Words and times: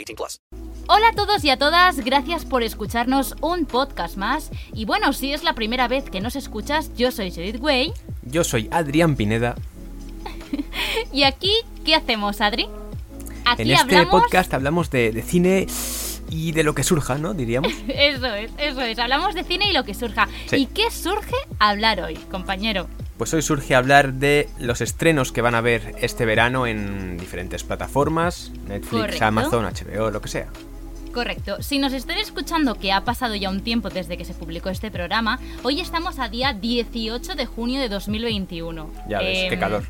18 0.00 0.14
plus. 0.16 0.40
Hola 0.88 1.08
a 1.10 1.12
todos 1.12 1.44
y 1.44 1.50
a 1.50 1.56
todas, 1.56 2.00
gracias 2.00 2.44
por 2.44 2.62
escucharnos 2.62 3.36
un 3.42 3.64
podcast 3.66 4.16
más. 4.16 4.50
Y 4.72 4.84
bueno, 4.84 5.12
si 5.12 5.32
es 5.32 5.44
la 5.44 5.54
primera 5.54 5.86
vez 5.88 6.10
que 6.10 6.20
nos 6.20 6.36
escuchas, 6.36 6.90
yo 6.96 7.12
soy 7.12 7.30
Judith 7.30 7.60
Way. 7.60 7.92
Yo 8.22 8.42
soy 8.44 8.68
Adrián 8.70 9.16
Pineda. 9.16 9.54
Y 11.12 11.22
aquí, 11.22 11.52
¿qué 11.84 11.94
hacemos, 11.94 12.40
Adri? 12.40 12.68
Aquí 13.44 13.62
En 13.62 13.70
este 13.70 13.96
hablamos. 13.96 14.22
podcast 14.22 14.52
hablamos 14.54 14.90
de, 14.90 15.12
de 15.12 15.22
cine 15.22 15.66
y 16.28 16.52
de 16.52 16.62
lo 16.64 16.74
que 16.74 16.82
surja, 16.82 17.16
¿no? 17.18 17.34
Diríamos. 17.34 17.72
Eso 17.88 18.26
es, 18.34 18.50
eso 18.58 18.80
es. 18.80 18.98
Hablamos 18.98 19.34
de 19.34 19.44
cine 19.44 19.70
y 19.70 19.72
lo 19.72 19.84
que 19.84 19.94
surja. 19.94 20.28
Sí. 20.46 20.56
¿Y 20.56 20.66
qué 20.66 20.90
surge 20.90 21.34
hablar 21.58 22.00
hoy, 22.00 22.14
compañero? 22.30 22.88
Pues 23.20 23.34
hoy 23.34 23.42
surge 23.42 23.74
hablar 23.74 24.14
de 24.14 24.48
los 24.58 24.80
estrenos 24.80 25.30
que 25.30 25.42
van 25.42 25.54
a 25.54 25.60
ver 25.60 25.94
este 26.00 26.24
verano 26.24 26.66
en 26.66 27.18
diferentes 27.18 27.62
plataformas, 27.64 28.50
Netflix, 28.66 29.02
Correcto. 29.02 29.24
Amazon, 29.26 29.64
HBO, 29.66 30.10
lo 30.10 30.22
que 30.22 30.28
sea. 30.30 30.46
Correcto. 31.12 31.62
Si 31.62 31.78
nos 31.78 31.92
estén 31.92 32.16
escuchando 32.16 32.76
que 32.76 32.92
ha 32.92 33.02
pasado 33.04 33.34
ya 33.34 33.50
un 33.50 33.60
tiempo 33.60 33.90
desde 33.90 34.16
que 34.16 34.24
se 34.24 34.32
publicó 34.32 34.70
este 34.70 34.90
programa, 34.90 35.38
hoy 35.64 35.82
estamos 35.82 36.18
a 36.18 36.30
día 36.30 36.54
18 36.54 37.34
de 37.34 37.44
junio 37.44 37.78
de 37.82 37.90
2021. 37.90 38.90
Ya 39.06 39.18
ves, 39.18 39.48
qué 39.50 39.54
Em, 39.54 39.60
calor. 39.60 39.84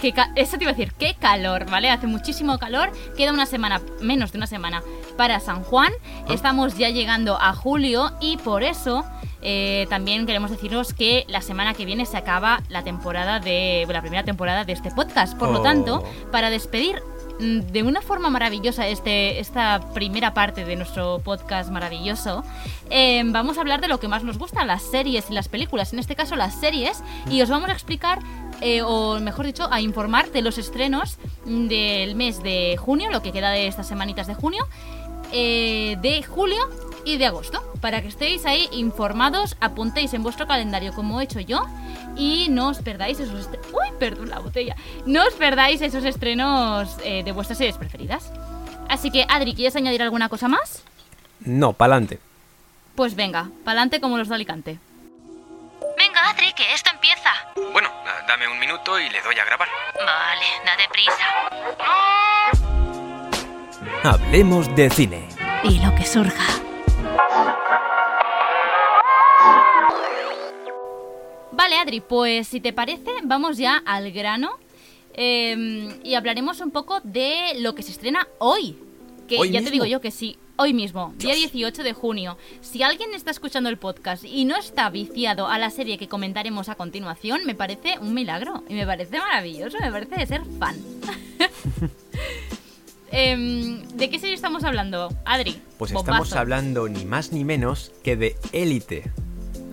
qué 0.00 0.12
ca- 0.12 0.32
eso 0.34 0.58
te 0.58 0.64
iba 0.64 0.72
a 0.72 0.74
decir, 0.74 0.92
qué 0.98 1.14
calor, 1.16 1.70
¿vale? 1.70 1.90
Hace 1.90 2.08
muchísimo 2.08 2.58
calor, 2.58 2.90
queda 3.16 3.32
una 3.32 3.46
semana, 3.46 3.80
menos 4.00 4.32
de 4.32 4.38
una 4.38 4.48
semana 4.48 4.82
para 5.16 5.38
San 5.38 5.62
Juan, 5.62 5.92
Ah. 6.26 6.32
estamos 6.34 6.76
ya 6.76 6.88
llegando 6.90 7.40
a 7.40 7.52
julio 7.54 8.10
y 8.20 8.36
por 8.38 8.64
eso 8.64 9.04
eh, 9.42 9.86
también 9.88 10.26
queremos 10.26 10.50
deciros 10.50 10.92
que 10.92 11.24
la 11.28 11.40
semana 11.40 11.74
que 11.74 11.84
viene 11.84 12.06
se 12.06 12.16
acaba 12.16 12.62
la 12.68 12.82
temporada 12.82 13.40
de, 13.40 13.86
la 13.88 14.00
primera 14.00 14.24
temporada 14.24 14.64
de 14.64 14.72
este 14.72 14.90
podcast, 14.90 15.36
por 15.36 15.50
lo 15.50 15.60
Oh. 15.60 15.62
tanto, 15.62 16.04
para 16.32 16.50
despedir 16.50 17.02
mm, 17.40 17.60
de 17.72 17.82
una 17.82 18.00
forma 18.00 18.30
maravillosa 18.30 18.86
este, 18.88 19.38
esta 19.40 19.80
primera 19.94 20.34
parte 20.34 20.64
de 20.64 20.76
nuestro 20.76 21.20
podcast 21.20 21.70
maravilloso, 21.70 22.44
eh, 22.90 23.22
vamos 23.26 23.58
a 23.58 23.60
hablar 23.60 23.80
de 23.80 23.88
lo 23.88 24.00
que 24.00 24.08
más 24.08 24.24
nos 24.24 24.38
gusta, 24.38 24.64
las 24.64 24.82
series 24.82 25.30
y 25.30 25.34
las 25.34 25.48
películas, 25.48 25.92
en 25.92 25.98
este 25.98 26.16
caso 26.16 26.36
las 26.36 26.54
series, 26.58 27.02
y 27.30 27.40
os 27.42 27.48
vamos 27.48 27.68
a 27.68 27.72
explicar, 27.72 28.18
eh, 28.60 28.82
o 28.82 29.20
mejor 29.20 29.46
dicho, 29.46 29.68
a 29.70 29.80
informar 29.80 30.30
de 30.30 30.42
los 30.42 30.58
estrenos 30.58 31.18
del 31.44 32.14
mes 32.16 32.42
de 32.42 32.76
junio, 32.76 33.10
lo 33.10 33.22
que 33.22 33.32
queda 33.32 33.50
de 33.50 33.68
estas 33.68 33.86
semanitas 33.86 34.26
de 34.26 34.34
junio, 34.34 34.66
eh, 35.32 35.96
de 36.00 36.22
julio 36.22 36.68
y 37.08 37.16
de 37.16 37.24
agosto, 37.24 37.62
para 37.80 38.02
que 38.02 38.08
estéis 38.08 38.44
ahí 38.44 38.68
informados, 38.70 39.56
apuntéis 39.60 40.12
en 40.12 40.22
vuestro 40.22 40.46
calendario 40.46 40.92
como 40.92 41.20
he 41.20 41.24
hecho 41.24 41.40
yo 41.40 41.64
y 42.16 42.48
no 42.50 42.68
os 42.68 42.78
perdáis 42.78 43.18
esos 43.18 43.48
uy, 43.72 43.88
perdón 43.98 44.28
la 44.28 44.40
botella, 44.40 44.76
no 45.06 45.24
os 45.26 45.32
perdáis 45.32 45.80
esos 45.80 46.04
estrenos 46.04 46.98
eh, 47.02 47.22
de 47.24 47.32
vuestras 47.32 47.56
series 47.56 47.78
preferidas. 47.78 48.30
Así 48.90 49.10
que 49.10 49.24
Adri, 49.26 49.54
¿quieres 49.54 49.74
añadir 49.74 50.02
alguna 50.02 50.28
cosa 50.28 50.48
más? 50.48 50.82
No, 51.40 51.72
pa'lante. 51.72 52.18
Pues 52.94 53.14
venga, 53.16 53.48
pa'lante 53.64 54.00
como 54.02 54.18
los 54.18 54.28
de 54.28 54.34
Alicante. 54.34 54.78
Venga, 55.96 56.28
Adri, 56.28 56.52
que 56.52 56.74
esto 56.74 56.90
empieza. 56.92 57.30
Bueno, 57.72 57.88
dame 58.26 58.48
un 58.48 58.58
minuto 58.58 59.00
y 59.00 59.08
le 59.08 59.22
doy 59.22 59.38
a 59.38 59.44
grabar. 59.46 59.68
Vale, 59.94 60.46
date 60.66 60.88
prisa. 60.92 61.24
Hablemos 64.04 64.74
de 64.76 64.90
cine. 64.90 65.28
Y 65.64 65.80
lo 65.80 65.94
que 65.94 66.04
surja. 66.04 66.67
Vale, 71.58 71.76
Adri, 71.76 72.00
pues 72.00 72.46
si 72.46 72.60
te 72.60 72.72
parece, 72.72 73.10
vamos 73.24 73.58
ya 73.58 73.82
al 73.84 74.12
grano 74.12 74.52
eh, 75.14 75.92
y 76.04 76.14
hablaremos 76.14 76.60
un 76.60 76.70
poco 76.70 77.00
de 77.02 77.54
lo 77.58 77.74
que 77.74 77.82
se 77.82 77.90
estrena 77.90 78.28
hoy. 78.38 78.76
Que 79.26 79.38
¿Hoy 79.38 79.50
ya 79.50 79.60
te 79.60 79.72
digo 79.72 79.84
yo 79.84 80.00
que 80.00 80.12
sí, 80.12 80.38
hoy 80.54 80.72
mismo, 80.72 81.14
día 81.18 81.34
18 81.34 81.82
de 81.82 81.92
junio. 81.94 82.38
Si 82.60 82.84
alguien 82.84 83.12
está 83.12 83.32
escuchando 83.32 83.70
el 83.70 83.76
podcast 83.76 84.22
y 84.22 84.44
no 84.44 84.56
está 84.56 84.88
viciado 84.88 85.48
a 85.48 85.58
la 85.58 85.70
serie 85.70 85.98
que 85.98 86.06
comentaremos 86.06 86.68
a 86.68 86.76
continuación, 86.76 87.44
me 87.44 87.56
parece 87.56 87.98
un 87.98 88.14
milagro 88.14 88.62
y 88.68 88.74
me 88.74 88.86
parece 88.86 89.18
maravilloso, 89.18 89.78
me 89.80 89.90
parece 89.90 90.14
de 90.14 90.26
ser 90.26 90.42
fan. 90.60 90.76
Em, 93.10 93.82
¿De 93.94 94.10
qué 94.10 94.18
serie 94.18 94.34
estamos 94.34 94.64
hablando, 94.64 95.08
Adri? 95.24 95.60
Pues 95.78 95.94
Bombazo. 95.94 96.22
estamos 96.22 96.32
hablando 96.34 96.90
ni 96.90 97.06
más 97.06 97.32
ni 97.32 97.42
menos 97.42 97.90
que 98.04 98.16
de 98.16 98.36
Élite. 98.52 99.10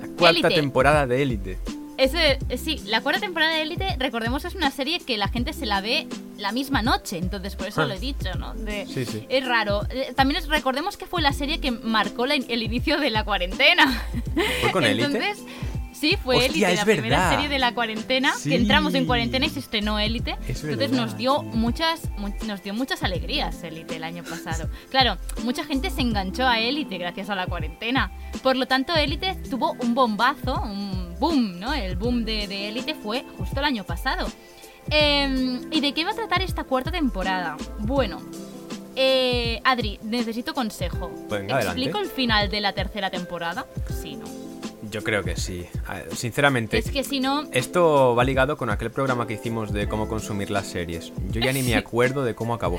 La 0.02 0.08
cuarta 0.18 0.50
temporada 0.50 1.08
de 1.08 1.22
Élite. 1.22 1.58
Eso, 1.98 2.18
eh, 2.18 2.38
sí, 2.58 2.82
la 2.86 3.00
cuarta 3.02 3.22
temporada 3.22 3.54
de 3.54 3.62
Élite, 3.62 3.96
recordemos, 3.98 4.44
es 4.44 4.54
una 4.56 4.70
serie 4.70 5.00
que 5.00 5.16
la 5.18 5.30
gente 5.30 5.54
se 5.54 5.66
la 5.66 5.80
ve 5.80 6.08
la 6.38 6.52
misma 6.52 6.82
noche, 6.82 7.18
entonces 7.18 7.56
por 7.56 7.68
eso 7.68 7.84
Ah. 7.84 7.86
lo 7.86 7.94
he 7.94 8.00
dicho, 8.00 8.34
¿no? 8.38 8.54
De- 8.54 8.86
Sí, 8.86 9.06
sí. 9.06 9.26
Es 9.30 9.46
raro. 9.48 9.84
Eh, 9.90 10.12
También 10.14 10.42
es- 10.42 10.50
recordemos 10.50 10.98
que 10.98 11.06
fue 11.06 11.22
la 11.22 11.32
serie 11.32 11.62
que 11.62 11.72
marcó 11.72 12.26
la 12.26 12.36
el 12.36 12.64
inicio 12.64 13.00
de 13.00 13.12
la 13.12 13.24
cuarentena. 13.24 14.04
¿Fue 14.62 14.72
con 14.72 14.84
Élite? 14.86 15.06
Entonces, 15.06 15.38
sí, 16.00 16.18
fue 16.24 16.38
Hostia, 16.38 16.68
Élite, 16.70 16.76
la 16.76 16.86
primera 16.86 17.30
serie 17.32 17.50
de 17.50 17.60
la 17.60 17.74
cuarentena, 17.74 18.34
Sí. 18.36 18.50
que 18.50 18.56
entramos 18.56 18.94
en 18.96 19.06
cuarentena 19.06 19.46
y 19.46 19.50
se 19.50 19.60
estrenó 19.60 19.98
Élite. 20.00 20.32
Es 20.48 20.64
Entonces 20.64 20.78
verdad. 20.78 20.98
nos 20.98 21.18
dio 21.18 21.42
muchas 21.44 22.02
mu- 22.18 22.34
nos 22.46 22.62
dio 22.64 22.74
muchas 22.74 23.04
alegrías 23.04 23.64
Élite 23.64 23.96
el 23.96 24.04
año 24.04 24.24
pasado. 24.24 24.70
Claro, 24.90 25.18
mucha 25.44 25.64
gente 25.66 25.90
se 25.90 26.02
enganchó 26.02 26.48
a 26.48 26.60
Élite 26.60 26.98
gracias 26.98 27.30
a 27.30 27.36
la 27.36 27.48
cuarentena. 27.48 28.12
Por 28.44 28.56
lo 28.56 28.66
tanto, 28.66 28.94
Élite 28.96 29.36
tuvo 29.50 29.74
un 29.80 29.94
bombazo, 29.96 30.62
un 30.62 31.16
boom, 31.20 31.60
¿no? 31.60 31.74
El 31.74 31.96
boom 31.96 32.26
de 32.26 32.68
Élite 32.70 32.94
fue 32.96 33.26
justo 33.38 33.60
el 33.60 33.66
año 33.66 33.84
pasado. 33.84 34.28
Eh, 34.92 35.60
¿Y 35.72 35.82
de 35.82 35.94
qué 35.94 36.06
va 36.06 36.12
a 36.12 36.16
tratar 36.16 36.42
esta 36.42 36.64
cuarta 36.64 36.92
temporada? 36.92 37.58
Bueno, 37.80 38.22
eh, 38.96 39.60
Adri, 39.64 40.00
necesito 40.04 40.54
consejo. 40.54 41.12
Venga, 41.30 41.56
adelante. 41.56 41.82
¿Explico 41.82 41.98
el 42.00 42.08
final 42.10 42.50
de 42.50 42.62
la 42.62 42.74
tercera 42.74 43.10
temporada? 43.10 43.66
Sí, 44.02 44.16
¿no? 44.16 44.26
Yo 44.96 45.04
creo 45.04 45.24
que 45.26 45.36
sí. 45.36 45.66
Sinceramente, 46.16 46.78
Es 46.78 46.90
que 46.90 47.04
si 47.04 47.20
no, 47.20 47.44
esto 47.52 48.16
va 48.16 48.24
ligado 48.24 48.56
con 48.56 48.70
aquel 48.70 48.92
programa 48.92 49.28
que 49.28 49.34
hicimos 49.34 49.74
de 49.74 49.90
cómo 49.90 50.08
consumir 50.08 50.50
las 50.52 50.68
series. 50.68 51.12
Yo 51.32 51.42
ya 51.42 51.52
ni 51.52 51.64
me 51.64 51.76
acuerdo 51.84 52.24
de 52.24 52.34
cómo 52.34 52.54
acabó. 52.54 52.78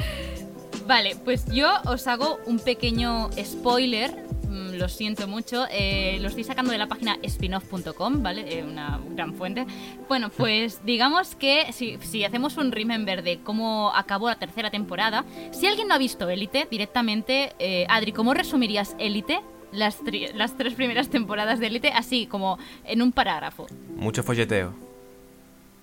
Vale, 0.87 1.15
pues 1.27 1.45
yo 1.53 1.69
os 1.85 2.07
hago 2.07 2.39
un 2.47 2.59
pequeño 2.59 3.29
spoiler. 3.45 4.13
mm, 4.49 4.77
Lo 4.79 4.89
siento 4.89 5.29
mucho. 5.29 5.67
eh, 5.71 6.17
lo 6.23 6.29
estoy 6.29 6.45
sacando 6.45 6.73
de 6.73 6.79
la 6.79 6.87
página 6.87 7.19
spinoff.com, 7.29 8.23
¿vale? 8.23 8.61
Eh, 8.61 8.63
una 8.65 8.99
gran 9.11 9.35
fuente. 9.35 9.67
Bueno, 10.09 10.31
pues 10.37 10.81
digamos 10.87 11.35
que 11.35 11.71
si, 11.75 11.99
si 12.01 12.25
hacemos 12.25 12.57
un 12.57 12.73
remember 12.73 13.23
de 13.23 13.41
cómo 13.43 13.93
acabó 13.95 14.29
la 14.31 14.39
tercera 14.39 14.71
temporada, 14.71 15.27
si 15.53 15.67
alguien 15.67 15.89
no 15.89 15.95
ha 15.95 15.99
visto 15.99 16.31
Élite, 16.31 16.67
directamente, 16.71 17.53
eh, 17.59 17.85
Adri, 17.91 18.13
¿cómo 18.13 18.33
resumirías 18.33 18.97
Élite? 18.99 19.41
Las, 19.77 20.01
tri- 20.03 20.33
las 20.33 20.57
tres 20.57 20.75
primeras 20.75 21.09
temporadas 21.09 21.61
de 21.61 21.67
Élite, 21.69 21.89
así 21.95 22.27
como 22.27 22.59
en 22.85 23.03
un 23.03 23.13
parágrafo. 23.13 23.67
Mucho 23.97 24.23
folleteo. 24.23 24.73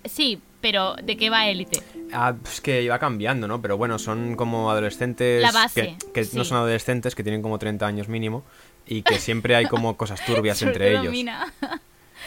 Sí, 0.05 0.39
pero 0.59 0.95
¿de 0.95 1.15
qué 1.15 1.29
va 1.29 1.47
Élite? 1.47 1.81
Ah, 2.11 2.35
es 2.43 2.59
que 2.59 2.81
iba 2.81 2.99
cambiando, 2.99 3.47
¿no? 3.47 3.61
Pero 3.61 3.77
bueno, 3.77 3.97
son 3.99 4.35
como 4.35 4.69
adolescentes. 4.71 5.41
La 5.41 5.51
base, 5.51 5.95
Que, 6.13 6.13
que 6.13 6.21
no 6.35 6.43
sí. 6.43 6.49
son 6.49 6.57
adolescentes, 6.57 7.15
que 7.15 7.23
tienen 7.23 7.41
como 7.41 7.57
30 7.59 7.85
años 7.87 8.07
mínimo. 8.09 8.43
Y 8.85 9.01
que 9.03 9.17
siempre 9.19 9.55
hay 9.55 9.65
como 9.67 9.95
cosas 9.95 10.25
turbias 10.25 10.61
entre 10.63 10.91
ellos. 10.91 11.11
Mina. 11.11 11.53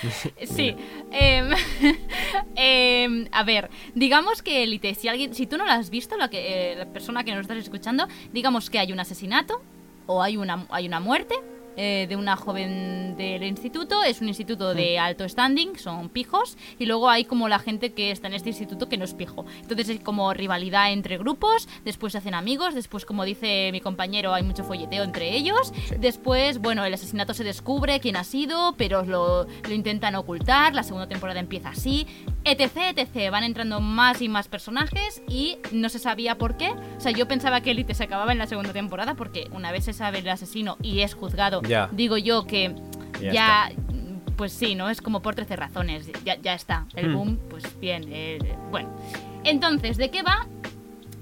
sí. 0.47 0.75
em, 1.13 1.51
em, 2.57 3.29
a 3.33 3.43
ver, 3.45 3.71
digamos 3.95 4.43
que 4.43 4.63
Elite, 4.63 4.95
si 4.95 5.09
alguien, 5.09 5.35
si 5.35 5.47
tú 5.47 5.57
no 5.59 5.65
lo 5.67 5.73
has 5.73 5.91
visto, 5.91 6.17
la, 6.17 6.29
que, 6.29 6.73
eh, 6.73 6.77
la 6.77 6.87
persona 6.87 7.25
que 7.25 7.33
nos 7.33 7.43
estás 7.43 7.59
escuchando, 7.59 8.07
digamos 8.33 8.71
que 8.71 8.79
hay 8.79 8.93
un 8.93 9.01
asesinato 9.01 9.61
o 10.07 10.23
hay 10.23 10.37
una, 10.37 10.67
hay 10.71 10.87
una 10.87 11.01
muerte 11.01 11.35
eh, 11.77 12.07
de 12.09 12.17
una 12.17 12.37
joven 12.37 13.17
del 13.17 13.43
instituto. 13.43 14.03
Es 14.03 14.21
un 14.21 14.29
instituto 14.29 14.75
de 14.75 14.99
alto 14.99 15.29
standing, 15.29 15.79
son 15.79 16.09
pijos. 16.09 16.57
Y 16.79 16.87
luego 16.87 17.11
hay 17.11 17.25
como 17.25 17.49
la 17.49 17.59
gente 17.59 17.93
que 17.93 18.11
está 18.11 18.29
en 18.29 18.35
este 18.35 18.51
instituto 18.51 18.89
que 18.89 18.97
no 18.97 19.05
es 19.05 19.15
pijo. 19.15 19.47
Entonces 19.61 19.89
es 19.89 20.01
como 20.01 20.33
rivalidad 20.33 20.93
entre 20.93 21.19
grupos. 21.19 21.69
Después 21.85 22.13
se 22.13 22.19
hacen 22.19 22.35
amigos. 22.35 22.75
Después, 22.75 23.05
como 23.05 23.25
dice 23.25 23.71
mi 23.73 23.81
compañero, 23.81 24.33
hay 24.35 24.43
mucho 24.43 24.65
folleteo 24.65 25.05
entre 25.05 25.35
ellos. 25.35 25.73
Después, 25.99 26.59
bueno, 26.59 26.85
el 26.85 26.95
asesinato 26.95 27.35
se 27.35 27.45
descubre 27.45 28.01
quién 28.01 28.17
ha 28.17 28.25
sido, 28.25 28.75
pero 28.77 29.05
lo, 29.05 29.45
lo 29.45 29.75
intentan 29.75 30.15
ocultar. 30.15 30.75
La 30.75 30.83
segunda 30.83 31.09
temporada 31.09 31.41
empieza 31.41 31.71
así. 31.71 32.07
Etc, 32.45 32.97
etc. 32.97 33.31
Van 33.31 33.45
entrando 33.45 33.81
más 33.81 34.23
y 34.23 34.29
más 34.29 34.49
personajes 34.49 35.23
y 35.29 35.59
no 35.73 35.89
se 35.89 35.99
sabía 35.99 36.39
por 36.39 36.57
qué. 36.57 36.71
O 36.71 37.01
sea, 37.01 37.13
yo 37.13 37.29
pensaba 37.29 37.61
que 37.61 37.73
Elite 37.73 37.95
se 37.95 38.05
acababa 38.05 38.33
en 38.33 38.39
la 38.39 38.47
segunda 38.47 38.73
temporada 38.73 39.15
porque 39.15 39.49
una 39.53 39.73
vez 39.73 39.85
se 39.85 39.93
sabe 39.93 40.19
el 40.19 40.29
asesino 40.29 40.77
y 40.83 41.01
es 41.01 41.15
juzgado, 41.15 41.61
Ya. 41.69 41.89
digo 41.93 42.17
yo 42.17 42.47
que 42.47 42.75
Ya 43.21 43.33
ya, 43.33 43.71
pues 44.37 44.53
sí, 44.53 44.75
¿no? 44.75 44.91
Es 44.91 45.01
como 45.01 45.23
por 45.23 45.35
13 45.35 45.57
razones. 45.57 46.11
Ya, 46.25 46.37
ya 46.41 46.53
está. 46.55 46.87
El 46.95 47.09
Hmm. 47.09 47.15
boom, 47.15 47.39
pues 47.49 47.65
bien. 47.81 48.05
eh, 48.09 48.39
bueno. 48.71 48.91
Entonces, 49.45 49.97
¿de 49.97 50.11
qué 50.11 50.23
va? 50.23 50.47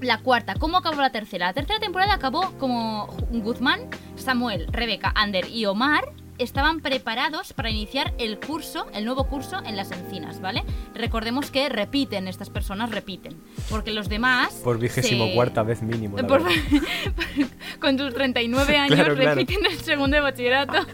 La 0.01 0.19
cuarta, 0.19 0.55
¿cómo 0.57 0.79
acabó 0.79 1.01
la 1.01 1.11
tercera? 1.11 1.47
La 1.47 1.53
tercera 1.53 1.79
temporada 1.79 2.15
acabó 2.15 2.51
como 2.59 3.07
Guzmán, 3.31 3.83
Samuel, 4.17 4.67
Rebeca, 4.73 5.13
Ander 5.15 5.49
y 5.49 5.67
Omar 5.67 6.05
estaban 6.39 6.81
preparados 6.81 7.53
para 7.53 7.71
iniciar 7.71 8.13
el 8.19 8.39
curso, 8.41 8.87
el 8.93 9.05
nuevo 9.05 9.29
curso 9.29 9.63
en 9.65 9.77
las 9.77 9.91
encinas, 9.93 10.41
¿vale? 10.41 10.65
Recordemos 10.95 11.51
que 11.51 11.69
repiten, 11.69 12.27
estas 12.29 12.51
personas 12.51 12.91
repiten, 12.91 13.37
porque 13.71 13.93
los 13.93 14.09
demás... 14.09 14.53
Por 14.65 14.79
vigésimo 14.79 15.27
se- 15.27 15.35
cuarta 15.35 15.63
vez 15.63 15.83
mínimo. 15.83 16.17
por- 16.17 16.43
con 17.81 17.97
tus 17.97 18.13
39 18.15 18.77
años 18.79 18.95
Claro, 18.97 19.15
claro. 19.15 19.35
repiten 19.37 19.65
el 19.67 19.79
segundo 19.79 20.17
de 20.17 20.21
bachillerato. 20.23 20.79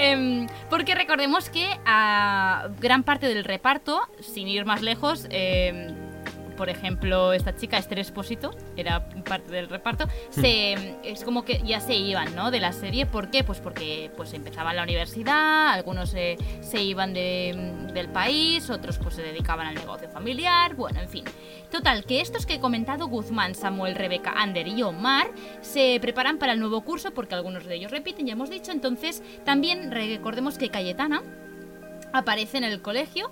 Em, 0.00 0.46
porque 0.70 0.94
recordemos 0.94 1.50
que 1.50 1.66
a 1.84 2.68
gran 2.80 3.02
parte 3.02 3.26
del 3.26 3.42
reparto, 3.42 4.00
sin 4.20 4.46
ir 4.46 4.64
más 4.64 4.80
lejos, 4.80 5.26
em, 5.30 5.92
por 6.58 6.68
ejemplo, 6.68 7.32
esta 7.32 7.56
chica, 7.56 7.78
Esther 7.78 8.00
Espósito, 8.00 8.50
era 8.76 9.08
parte 9.24 9.50
del 9.52 9.68
reparto, 9.70 10.06
Hmm. 10.06 10.40
se, 10.42 10.96
es 11.04 11.24
como 11.24 11.44
que 11.44 11.62
ya 11.64 11.80
se 11.80 11.94
iban, 11.94 12.34
¿no? 12.34 12.50
De 12.50 12.60
la 12.60 12.72
serie. 12.72 13.06
¿Por 13.06 13.30
qué? 13.30 13.44
Pues 13.44 13.60
porque 13.60 14.10
pues 14.16 14.34
empezaban 14.34 14.76
la 14.76 14.82
universidad, 14.82 15.68
algunos 15.70 16.12
eh, 16.14 16.36
se 16.60 16.82
iban 16.82 17.14
de- 17.14 17.86
del 17.94 18.08
país, 18.08 18.68
otros 18.68 18.98
pues 18.98 19.14
se 19.14 19.22
dedicaban 19.22 19.66
al 19.68 19.74
negocio 19.76 20.08
familiar, 20.10 20.74
bueno, 20.74 21.00
en 21.00 21.08
fin. 21.08 21.24
Total, 21.70 22.04
que 22.04 22.20
estos 22.20 22.44
que 22.46 22.54
he 22.54 22.60
comentado, 22.60 23.06
Guzmán, 23.08 23.54
Samuel, 23.54 23.94
Rebeca, 23.94 24.32
Ander 24.36 24.66
y 24.66 24.82
Omar, 24.82 25.30
se 25.60 25.98
preparan 26.00 26.38
para 26.38 26.52
el 26.54 26.60
nuevo 26.60 26.80
curso 26.82 27.12
porque 27.12 27.34
algunos 27.36 27.64
de 27.66 27.74
ellos 27.76 27.90
repiten, 27.92 28.26
ya 28.26 28.32
hemos 28.32 28.50
dicho. 28.50 28.72
Entonces, 28.72 29.22
también 29.44 29.90
recordemos 29.92 30.58
que 30.58 30.70
Cayetana 30.70 31.22
aparece 32.12 32.56
en 32.58 32.64
el 32.64 32.80
colegio, 32.80 33.30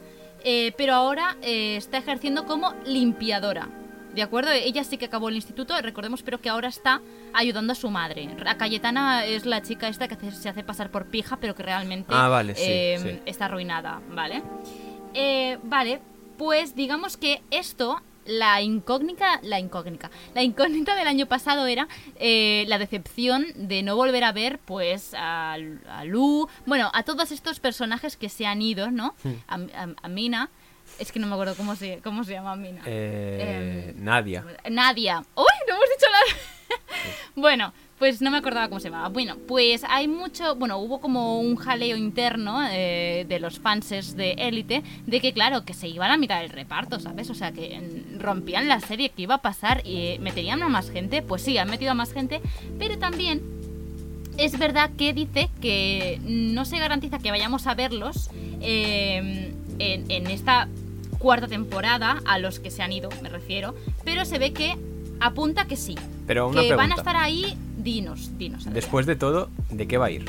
eh, 0.49 0.73
pero 0.79 0.95
ahora 0.95 1.37
eh, 1.43 1.77
está 1.77 1.99
ejerciendo 1.99 2.47
como 2.47 2.73
limpiadora. 2.87 3.69
¿De 4.15 4.23
acuerdo? 4.23 4.51
Ella 4.53 4.83
sí 4.85 4.97
que 4.97 5.05
acabó 5.05 5.29
el 5.29 5.35
instituto, 5.35 5.75
recordemos, 5.83 6.23
pero 6.23 6.41
que 6.41 6.49
ahora 6.49 6.69
está 6.69 7.03
ayudando 7.35 7.73
a 7.73 7.77
su 7.77 7.91
madre. 7.91 8.27
A 8.47 8.57
Cayetana 8.57 9.27
es 9.27 9.45
la 9.45 9.61
chica 9.61 9.89
esta 9.89 10.09
que 10.09 10.15
hace- 10.15 10.31
se 10.31 10.49
hace 10.49 10.63
pasar 10.65 10.91
por 10.91 11.07
pija, 11.11 11.37
pero 11.37 11.55
que 11.55 11.63
realmente 11.63 12.13
Ah, 12.15 12.29
vale, 12.29 12.55
sí, 12.55 12.63
eh, 12.67 12.99
sí. 13.03 13.21
está 13.27 13.45
arruinada, 13.45 14.01
¿vale? 14.15 14.43
Eh, 15.13 15.59
vale, 15.65 16.01
pues 16.39 16.75
digamos 16.75 17.17
que 17.19 17.43
esto, 17.51 18.01
la 18.27 18.61
incógnita, 18.63 19.41
la 19.43 19.59
incógnita, 19.61 20.11
la 20.35 20.43
incógnita 20.43 20.95
del 20.95 21.09
año 21.09 21.27
pasado 21.27 21.67
era 21.67 21.89
eh, 22.17 22.65
la 22.69 22.79
decepción 22.79 23.47
de 23.55 23.83
no 23.83 23.97
volver 23.97 24.25
a 24.25 24.33
ver, 24.33 24.59
pues, 24.65 25.15
a, 25.15 25.55
a 25.55 26.05
Lu, 26.05 26.49
bueno, 26.67 26.91
a 26.95 27.03
todos 27.03 27.33
estos 27.33 27.61
personajes 27.61 28.17
que 28.17 28.29
se 28.29 28.47
han 28.47 28.63
ido, 28.63 28.91
¿no? 28.91 29.15
Hmm. 29.23 29.33
A, 29.49 29.55
a- 29.83 29.95
a 30.03 30.09
Mina, 30.09 30.51
es 30.99 31.11
que 31.13 31.19
no 31.19 31.27
me 31.27 31.35
acuerdo 31.35 31.55
cómo 31.57 31.75
se, 31.77 32.01
cómo 32.03 32.25
se 32.25 32.33
llama 32.33 32.55
Mina. 32.57 32.83
Eh, 32.87 33.93
Em, 33.97 34.05
Nadia. 34.05 34.45
Nadia. 34.71 35.19
¡Uy! 35.35 35.45
No 35.69 35.75
hemos 35.75 35.89
dicho 35.89 36.11
nada. 36.13 36.41
bueno, 37.37 37.73
pues 37.99 38.21
no 38.21 38.31
me 38.31 38.39
acordaba 38.39 38.69
cómo 38.69 38.81
se 38.81 38.91
llamaba. 38.91 39.09
Bueno, 39.09 39.37
pues 39.49 39.83
hay 39.89 40.09
mucho. 40.09 40.55
Bueno, 40.57 40.79
hubo 40.79 41.01
como 41.01 41.41
un 41.41 41.57
jaleo 41.57 41.97
interno 41.97 42.61
eh, 42.71 43.25
de 43.29 43.41
los 43.41 43.59
fanses 43.59 44.17
de 44.17 44.33
Élite 44.33 44.83
de 45.07 45.21
que, 45.21 45.33
claro, 45.33 45.65
que 45.65 45.75
se 45.75 45.89
iban 45.89 46.11
a 46.11 46.17
mitad 46.17 46.41
del 46.41 46.51
reparto, 46.51 47.01
¿sabes? 47.01 47.31
O 47.31 47.35
sea, 47.35 47.53
que 47.53 48.05
rompían 48.19 48.69
la 48.69 48.81
serie, 48.81 49.09
que 49.09 49.23
iba 49.23 49.37
a 49.37 49.43
pasar 49.43 49.83
y 49.87 50.19
meterían 50.21 50.63
a 50.63 50.69
más 50.69 50.91
gente. 50.91 51.23
Pues 51.23 51.43
sí, 51.43 51.57
han 51.59 51.71
metido 51.71 51.93
a 51.93 51.95
más 51.95 52.13
gente, 52.13 52.41
pero 52.79 52.99
también 52.99 53.43
es 54.37 54.59
verdad 54.59 54.91
que 54.99 55.15
dice 55.15 55.49
que 55.63 56.21
no 56.23 56.67
se 56.67 56.79
garantiza 56.79 57.19
que 57.19 57.31
vayamos 57.31 57.67
a 57.67 57.75
verlos 57.75 58.29
eh, 58.61 59.55
en, 59.79 60.11
en 60.11 60.27
esta 60.27 60.69
cuarta 61.19 61.49
temporada, 61.49 62.21
a 62.27 62.39
los 62.39 62.61
que 62.61 62.71
se 62.71 62.83
han 62.83 62.93
ido, 62.93 63.09
me 63.23 63.29
refiero, 63.31 63.75
pero 64.05 64.25
se 64.27 64.39
ve 64.39 64.53
que 64.53 64.77
apunta 65.21 65.67
que 65.67 65.77
sí. 65.77 65.97
Pero 66.27 66.49
una 66.49 66.61
que 66.61 66.75
van 66.75 66.93
a 66.93 66.97
estar 66.97 67.17
ahí, 67.17 67.57
dinos, 67.87 68.37
dinos. 68.37 68.65
Después 68.65 69.07
de 69.07 69.15
todo, 69.15 69.49
¿de 69.71 69.87
qué 69.87 69.97
va 69.97 70.07
a 70.07 70.11
ir? 70.11 70.25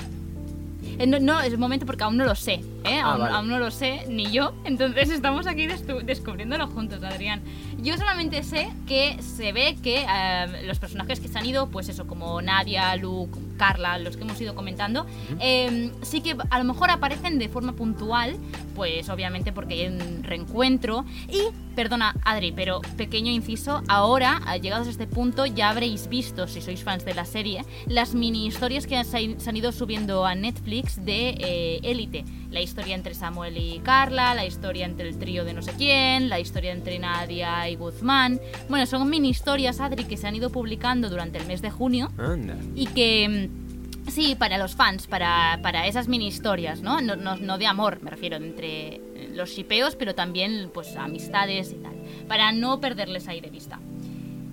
Eh, 0.99 1.07
no, 1.07 1.19
no, 1.19 1.41
es 1.41 1.51
el 1.51 1.57
momento 1.57 1.87
porque 1.87 2.03
aún 2.03 2.15
no 2.15 2.23
lo 2.23 2.35
sé, 2.35 2.61
¿eh? 2.83 2.99
Ah, 3.03 3.13
aún, 3.13 3.21
vale. 3.21 3.35
aún 3.35 3.47
no 3.49 3.57
lo 3.57 3.71
sé, 3.71 4.05
ni 4.07 4.31
yo. 4.31 4.53
Entonces 4.63 5.09
estamos 5.09 5.47
aquí 5.47 5.67
descubriéndolo 6.03 6.67
juntos, 6.67 7.03
Adrián. 7.03 7.41
Yo 7.79 7.95
solamente 7.95 8.41
sé 8.41 8.69
que 8.87 9.21
se 9.21 9.51
ve 9.51 9.77
que 9.81 10.03
eh, 10.09 10.63
los 10.65 10.79
personajes 10.79 11.19
que 11.19 11.27
se 11.27 11.37
han 11.37 11.45
ido, 11.45 11.67
pues 11.67 11.89
eso, 11.89 12.07
como 12.07 12.41
Nadia, 12.41 12.95
Luke, 12.95 13.39
Carla, 13.57 13.99
los 13.99 14.17
que 14.17 14.23
hemos 14.23 14.39
ido 14.41 14.55
comentando, 14.55 15.05
eh, 15.39 15.91
sí 16.01 16.21
que 16.21 16.35
a 16.49 16.57
lo 16.57 16.63
mejor 16.63 16.89
aparecen 16.89 17.37
de 17.37 17.49
forma 17.49 17.73
puntual, 17.73 18.35
pues 18.75 19.09
obviamente 19.09 19.51
porque 19.51 19.75
hay 19.75 19.87
un 19.87 20.23
reencuentro. 20.23 21.05
Y, 21.27 21.43
perdona, 21.75 22.15
Adri, 22.23 22.51
pero 22.51 22.81
pequeño 22.97 23.31
inciso, 23.31 23.83
ahora, 23.87 24.41
llegados 24.61 24.87
a 24.87 24.89
este 24.89 25.05
punto, 25.05 25.45
ya 25.45 25.69
habréis 25.69 26.07
visto, 26.09 26.47
si 26.47 26.61
sois 26.61 26.83
fans 26.83 27.05
de 27.05 27.13
la 27.13 27.25
serie, 27.25 27.63
las 27.85 28.15
mini 28.15 28.47
historias 28.47 28.87
que 28.87 29.03
se, 29.03 29.39
se 29.39 29.49
han 29.49 29.57
ido 29.57 29.71
subiendo 29.71 30.25
a 30.25 30.33
Netflix 30.33 31.03
de 31.05 31.29
eh, 31.39 31.79
Élite. 31.83 32.25
La 32.51 32.61
historia 32.61 32.95
entre 32.95 33.13
Samuel 33.13 33.57
y 33.57 33.79
Carla, 33.79 34.33
la 34.33 34.45
historia 34.45 34.85
entre 34.85 35.09
el 35.09 35.19
trío 35.19 35.43
de 35.43 35.53
no 35.53 35.61
sé 35.61 35.73
quién, 35.77 36.29
la 36.29 36.39
historia 36.39 36.71
entre 36.71 36.97
Nadia 36.97 37.69
y 37.69 37.75
Guzmán. 37.75 38.39
Bueno, 38.69 38.85
son 38.85 39.09
mini 39.09 39.29
historias, 39.29 39.79
Adri, 39.81 40.05
que 40.05 40.15
se 40.17 40.27
han 40.27 40.35
ido 40.35 40.49
publicando 40.49 41.09
durante 41.09 41.37
el 41.37 41.45
mes 41.45 41.61
de 41.61 41.69
junio 41.71 42.09
Anda. 42.17 42.55
y 42.73 42.87
que 42.87 43.49
mm, 43.49 44.09
sí 44.09 44.35
para 44.35 44.57
los 44.57 44.75
fans 44.75 45.07
para, 45.07 45.59
para 45.61 45.85
esas 45.87 46.07
mini 46.07 46.27
historias 46.27 46.81
no? 46.81 47.01
No, 47.01 47.15
no 47.17 47.35
no 47.35 47.57
de 47.57 47.67
amor 47.67 48.01
me 48.01 48.09
refiero 48.09 48.37
entre 48.37 48.95
eh, 48.95 49.31
los 49.33 49.49
shipeos 49.49 49.95
pero 49.95 50.15
también 50.15 50.71
pues 50.73 50.95
amistades 50.95 51.71
y 51.73 51.75
tal 51.75 51.93
para 52.27 52.51
no 52.53 52.79
perderles 52.79 53.27
ahí 53.27 53.41
de 53.41 53.49
vista 53.49 53.79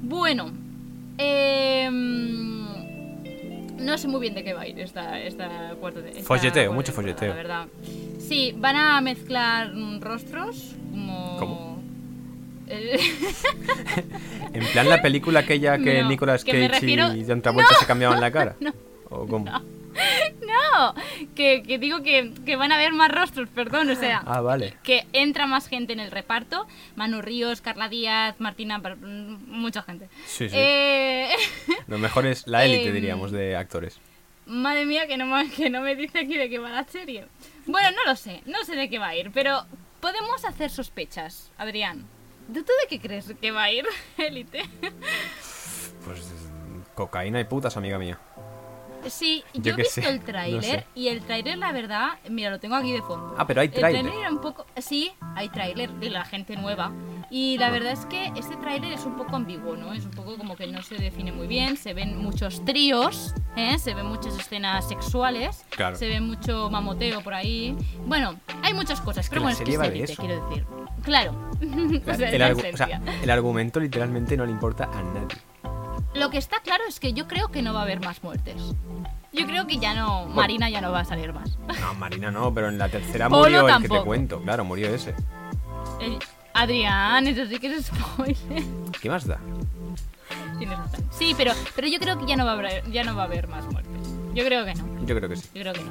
bueno 0.03 0.51
em, 1.19 2.64
no 3.79 3.99
sé 3.99 4.09
muy 4.09 4.21
bien 4.21 4.35
de 4.35 4.45
qué 4.45 4.53
va 4.55 4.63
a 4.63 4.67
ir 4.69 4.79
esta, 4.81 5.19
esta 5.21 5.75
cuarta 5.81 6.01
esta 6.09 6.23
Folleteo, 6.23 6.73
mucho 6.73 6.93
temporada, 6.93 7.15
folleteo. 7.17 7.29
la 7.31 7.35
verdad 7.37 7.67
sí 8.19 8.55
van 8.57 8.77
a 8.77 9.01
mezclar 9.01 9.75
mm, 9.75 10.01
rostros 10.01 10.73
como 10.91 11.37
¿Cómo? 11.39 11.75
En 14.55 14.65
plan 14.73 14.89
la 14.89 15.03
película 15.03 15.41
aquella 15.41 15.79
que 15.79 16.03
No, 16.03 16.09
Nicolas 16.09 16.45
Cage 16.45 16.69
refiero- 16.69 17.15
y 17.15 17.25
John 17.27 17.43
Travolta 17.43 17.75
se 17.81 17.87
cambiaban 17.87 18.21
la 18.21 18.31
cara. 18.31 18.57
No. 18.61 18.73
¿O 19.11 19.27
cómo? 19.27 19.47
No, 20.75 20.95
que, 21.35 21.63
que 21.63 21.79
digo 21.79 22.03
que, 22.03 22.33
que 22.45 22.57
van 22.57 22.73
a 22.73 22.77
haber 22.77 22.93
más 22.93 23.11
rostros, 23.11 23.49
perdón, 23.49 23.91
o 23.91 23.95
sea, 23.95 24.23
Ah, 24.27 24.41
vale. 24.41 24.77
que 24.83 25.07
entra 25.13 25.47
más 25.47 25.69
gente 25.69 25.93
en 25.93 26.01
el 26.01 26.11
reparto. 26.11 26.67
Manu 26.97 27.23
Ríos, 27.23 27.61
Carla 27.61 27.89
Díaz, 27.89 28.37
Martina, 28.39 28.79
mm, 28.79 29.37
mucha 29.49 29.83
gente. 29.83 30.09
Sí, 30.27 30.49
sí. 30.49 30.57
Eh, 30.59 31.29
Lo 31.87 31.99
mejor 31.99 32.27
es 32.27 32.47
la 32.47 32.65
élite, 32.65 32.89
Em, 32.89 32.95
diríamos, 32.95 33.31
de 33.33 33.57
actores. 33.57 33.99
madre 34.47 34.85
mía, 34.87 35.07
que 35.07 35.17
no, 35.17 35.27
que 35.57 35.71
no 35.71 35.81
me 35.81 35.95
dice 35.97 36.19
aquí 36.21 36.37
de 36.37 36.49
qué 36.51 36.59
va 36.59 36.71
la 36.71 36.85
serie. 36.85 37.27
Bueno, 37.67 37.91
no 37.93 38.05
lo 38.11 38.17
sé, 38.17 38.43
no 38.47 38.63
sé 38.65 38.77
de 38.77 38.91
qué 38.91 38.99
va 38.99 39.09
a 39.09 39.17
ir, 39.17 39.31
pero 39.33 39.65
podemos 40.01 40.45
hacer 40.45 40.71
sospechas, 40.71 41.51
Adrián. 41.57 42.07
¿Tú, 42.49 42.63
tú 42.63 42.73
de 42.83 42.89
qué 42.91 43.01
crees 43.01 43.33
que 43.41 43.51
va 43.53 43.63
a 43.65 43.73
ir, 43.73 43.87
Élite? 44.19 44.65
Pues 46.05 46.21
cocaína 46.95 47.41
y 47.41 47.45
putas, 47.45 47.77
amiga 47.79 47.99
mía. 47.99 48.19
Sí, 49.09 49.45
yo, 49.55 49.63
Yo 49.63 49.73
he 49.73 49.77
visto 49.77 50.01
sé, 50.03 50.09
el 50.09 50.19
no 50.19 50.25
tráiler 50.25 50.63
sé. 50.81 50.87
y 50.95 51.09
el 51.09 51.21
tráiler, 51.23 51.59
la 51.59 51.73
verdad, 51.73 52.09
mira, 52.29 52.51
lo 52.51 52.59
tengo 52.61 52.75
aquí 52.77 52.93
de 52.93 53.03
fondo. 53.03 53.35
Ah, 53.39 53.47
pero 53.47 53.61
hay 53.61 53.69
El 53.69 53.75
tráiler. 53.75 54.07
era 54.07 54.31
un 54.31 54.41
poco... 54.41 54.67
Sí, 54.77 55.13
hay 55.37 55.49
tráiler 55.49 55.91
de 55.93 56.11
la 56.11 56.25
gente 56.25 56.57
nueva. 56.57 56.93
Y 57.31 57.59
la 57.59 57.71
verdad 57.71 57.93
es 57.93 58.07
que 58.07 58.27
este 58.37 58.57
tráiler 58.57 58.93
es 58.93 59.05
un 59.05 59.17
poco 59.17 59.35
ambiguo, 59.37 59.77
¿no? 59.77 59.93
Es 59.93 60.05
un 60.05 60.11
poco 60.13 60.37
como 60.37 60.57
que 60.57 60.67
no 60.69 60.83
se 60.83 60.97
define 60.97 61.33
muy 61.33 61.47
bien. 61.47 61.77
Se 61.77 61.93
ven 61.95 62.17
muchos 62.17 62.65
tríos, 62.65 63.35
¿eh? 63.57 63.79
Se 63.79 63.95
ven 63.95 64.07
muchas 64.07 64.39
escenas 64.39 64.87
sexuales. 64.89 65.65
Claro. 65.71 65.97
Se 65.97 66.07
ve 66.09 66.21
mucho 66.21 66.71
mamoteo 66.71 67.21
por 67.23 67.35
ahí. 67.35 67.77
Bueno, 68.07 68.39
hay 68.63 68.73
muchas 68.75 69.01
cosas. 69.01 69.27
que 69.29 69.31
Pero 69.31 69.43
bueno, 69.43 69.59
es 69.59 69.65
que 69.65 69.77
de 69.79 69.87
élite, 69.89 70.13
eso. 70.13 70.23
quiero 70.23 70.49
decir. 70.49 70.67
Claro. 71.03 71.51
O 72.07 72.15
sea, 72.15 72.31
el, 72.31 72.43
argu- 72.43 72.73
o 72.73 72.77
sea, 72.77 73.01
el 73.23 73.31
argumento 73.31 73.81
literalmente 73.81 74.37
no 74.37 74.45
le 74.47 74.53
importa 74.53 74.85
a 74.85 75.03
nadie. 75.03 75.37
Lo 76.15 76.31
que 76.31 76.39
está 76.39 76.61
claro 76.61 76.85
es 76.89 77.01
que 77.01 77.13
yo 77.13 77.27
creo 77.27 77.49
que 77.49 77.63
no 77.63 77.75
va 77.75 77.81
a 77.81 77.83
haber 77.83 78.01
más 78.01 78.23
muertes. 78.23 78.57
Yo 79.33 79.47
creo 79.47 79.67
que 79.67 79.79
ya 79.79 79.95
no, 79.95 80.27
Marina 80.27 80.71
ya 80.71 80.81
no 80.81 80.93
va 80.93 81.01
a 81.01 81.05
salir 81.05 81.33
más. 81.33 81.59
No, 81.81 81.95
Marina 81.95 82.31
no, 82.31 82.55
pero 82.55 82.69
en 82.69 82.79
la 82.79 82.89
tercera 82.89 83.29
Polo 83.29 83.43
murió 83.43 83.69
el 83.69 83.83
que 83.83 83.89
te 83.89 84.01
cuento. 84.03 84.41
Claro, 84.41 84.65
murió 84.65 84.95
ese. 84.95 85.15
Adrián, 86.53 87.27
eso 87.27 87.47
sí 87.47 87.59
que 87.59 87.67
es 87.67 87.87
spoiler. 87.87 88.63
¿Qué 89.01 89.11
más 89.11 89.27
da? 89.27 89.41
Tienes 90.57 90.79
razón. 90.79 91.05
Sí, 91.11 91.35
pero, 91.37 91.53
pero 91.75 91.89
yo 91.89 91.99
creo 91.99 92.17
que 92.17 92.27
ya 92.27 92.37
no, 92.37 92.45
va 92.45 92.53
a 92.53 92.55
haber, 92.55 92.91
ya 92.93 93.03
no 93.03 93.17
va 93.17 93.23
a 93.23 93.27
haber 93.27 93.49
más 93.49 93.65
muertes. 93.67 93.93
Yo 94.35 94.45
creo 94.45 94.65
que 94.65 94.75
no. 94.75 95.05
Yo 95.05 95.17
creo 95.17 95.29
que 95.29 95.37
sí. 95.37 95.49
Yo 95.53 95.63
creo 95.63 95.73
que 95.73 95.83
no. 95.83 95.91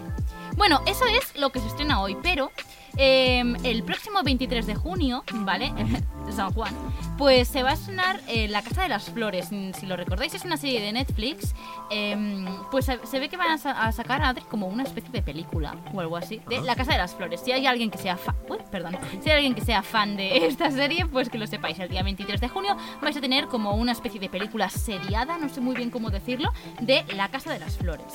Bueno, 0.56 0.82
eso 0.86 1.06
es 1.06 1.38
lo 1.38 1.50
que 1.50 1.60
se 1.60 1.68
estrena 1.68 2.00
hoy, 2.00 2.15
pero 2.24 2.50
eh, 2.97 3.43
el 3.63 3.83
próximo 3.83 4.21
23 4.23 4.65
de 4.67 4.75
junio, 4.75 5.23
¿vale? 5.33 5.71
San 6.31 6.51
Juan, 6.53 6.73
pues 7.17 7.47
se 7.47 7.62
va 7.63 7.71
a 7.71 7.73
estrenar 7.73 8.19
eh, 8.27 8.47
La 8.47 8.62
Casa 8.63 8.81
de 8.83 8.89
las 8.89 9.09
Flores. 9.09 9.51
Mm, 9.51 9.71
Si 9.73 9.85
lo 9.85 9.95
recordáis, 9.97 10.33
es 10.33 10.45
una 10.45 10.57
serie 10.57 10.81
de 10.81 10.91
Netflix. 10.93 11.53
eh, 11.91 12.45
pues 12.71 12.85
se, 12.85 13.19
ve 13.19 13.29
que 13.29 13.38
van 13.38 13.51
a, 13.51 13.57
sa- 13.57 13.83
a 13.83 13.91
sacar 13.91 14.21
a 14.23 14.29
Adri 14.29 14.43
como 14.50 14.67
una 14.67 14.83
especie 14.83 15.12
de 15.12 15.21
película 15.21 15.75
o 15.93 16.00
algo 16.00 16.17
así 16.17 16.41
de 16.50 16.62
La 16.62 16.75
Casa 16.75 16.93
de 16.93 16.97
las 16.97 17.13
Flores. 17.13 17.41
Si 17.43 17.51
hay 17.51 17.65
alguien 17.67 17.91
que 17.91 17.97
sea 17.97 18.17
fan, 18.17 18.35
perdón, 18.71 18.97
si 19.21 19.29
hay 19.29 19.35
alguien 19.35 19.53
que 19.53 19.62
sea 19.62 19.83
fan 19.83 20.15
de 20.15 20.38
esta 20.47 20.71
serie, 20.71 21.05
pues 21.05 21.29
que 21.29 21.38
lo 21.38 21.45
sepáis. 21.45 21.77
El 21.79 21.89
día 21.89 22.01
23 22.03 22.39
de 22.41 22.47
junio 22.47 22.75
vais 23.01 23.15
a 23.17 23.21
tener 23.21 23.47
como 23.47 23.73
una 23.75 23.91
especie 23.91 24.19
de 24.19 24.29
película 24.29 24.69
seriada, 24.69 25.38
no 25.38 25.50
sé 25.50 25.62
muy 25.62 25.75
bien 25.75 25.89
cómo 25.91 26.09
decirlo, 26.09 26.51
de 26.81 27.03
La 27.15 27.27
Casa 27.29 27.51
de 27.51 27.59
las 27.59 27.77
Flores. 27.77 28.05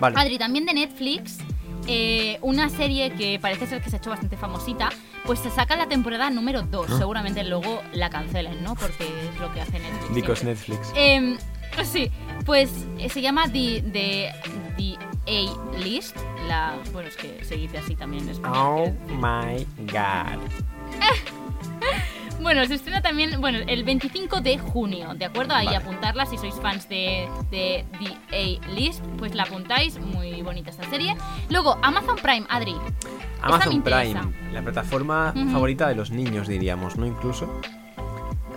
Vale. 0.00 0.18
Adri, 0.18 0.38
también 0.38 0.64
de 0.64 0.72
Netflix, 0.72 1.38
eh, 1.86 2.38
una 2.42 2.68
serie 2.68 3.12
que 3.12 3.38
parece 3.40 3.66
ser 3.66 3.82
que 3.82 3.90
se 3.90 3.96
ha 3.96 3.98
hecho 3.98 4.10
bastante 4.10 4.36
famosita, 4.36 4.90
pues 5.24 5.38
se 5.38 5.50
saca 5.50 5.76
la 5.76 5.86
temporada 5.86 6.30
número 6.30 6.62
2. 6.62 6.98
Seguramente 6.98 7.44
luego 7.44 7.82
la 7.92 8.10
cancelen, 8.10 8.62
¿no? 8.62 8.74
Porque 8.74 9.04
es 9.04 9.40
lo 9.40 9.52
que 9.52 9.60
hace 9.60 9.78
Netflix. 9.78 10.14
Because. 10.14 10.44
Netflix. 10.44 10.92
Em, 10.94 11.36
sí, 11.84 12.10
pues 12.44 12.70
eh, 12.98 13.08
se 13.08 13.20
llama 13.20 13.44
The, 13.44 13.82
The, 13.92 14.32
The 14.76 14.96
A-List. 15.26 16.16
La, 16.48 16.76
bueno, 16.92 17.08
es 17.08 17.16
que 17.16 17.44
se 17.44 17.56
dice 17.56 17.78
así 17.78 17.94
también 17.94 18.24
en 18.24 18.30
español. 18.30 18.58
Oh 18.58 19.14
my 19.14 19.66
god. 19.86 20.40
Bueno, 22.50 22.66
se 22.66 22.74
estrena 22.74 23.00
también, 23.00 23.40
bueno, 23.40 23.58
el 23.64 23.84
25 23.84 24.40
de 24.40 24.58
junio, 24.58 25.14
¿de 25.14 25.24
acuerdo? 25.24 25.54
Ahí 25.54 25.66
Vale. 25.66 25.76
apuntarla 25.76 26.26
si 26.26 26.36
sois 26.36 26.56
fans 26.56 26.88
de, 26.88 27.28
de 27.48 27.84
The 28.00 28.66
A-List, 28.66 29.04
pues 29.18 29.36
la 29.36 29.44
apuntáis, 29.44 30.00
muy 30.00 30.42
bonita 30.42 30.70
esta 30.70 30.82
serie. 30.90 31.16
Luego, 31.48 31.78
Amazon 31.80 32.16
Prime, 32.16 32.44
Adri. 32.48 32.74
Amazon. 33.40 33.82
Prime, 33.82 34.20
la 34.52 34.62
plataforma 34.62 35.32
favorita 35.52 35.88
de 35.90 35.94
los 35.94 36.10
niños, 36.10 36.48
diríamos, 36.48 36.96
¿no? 36.96 37.06
Incluso. 37.06 37.48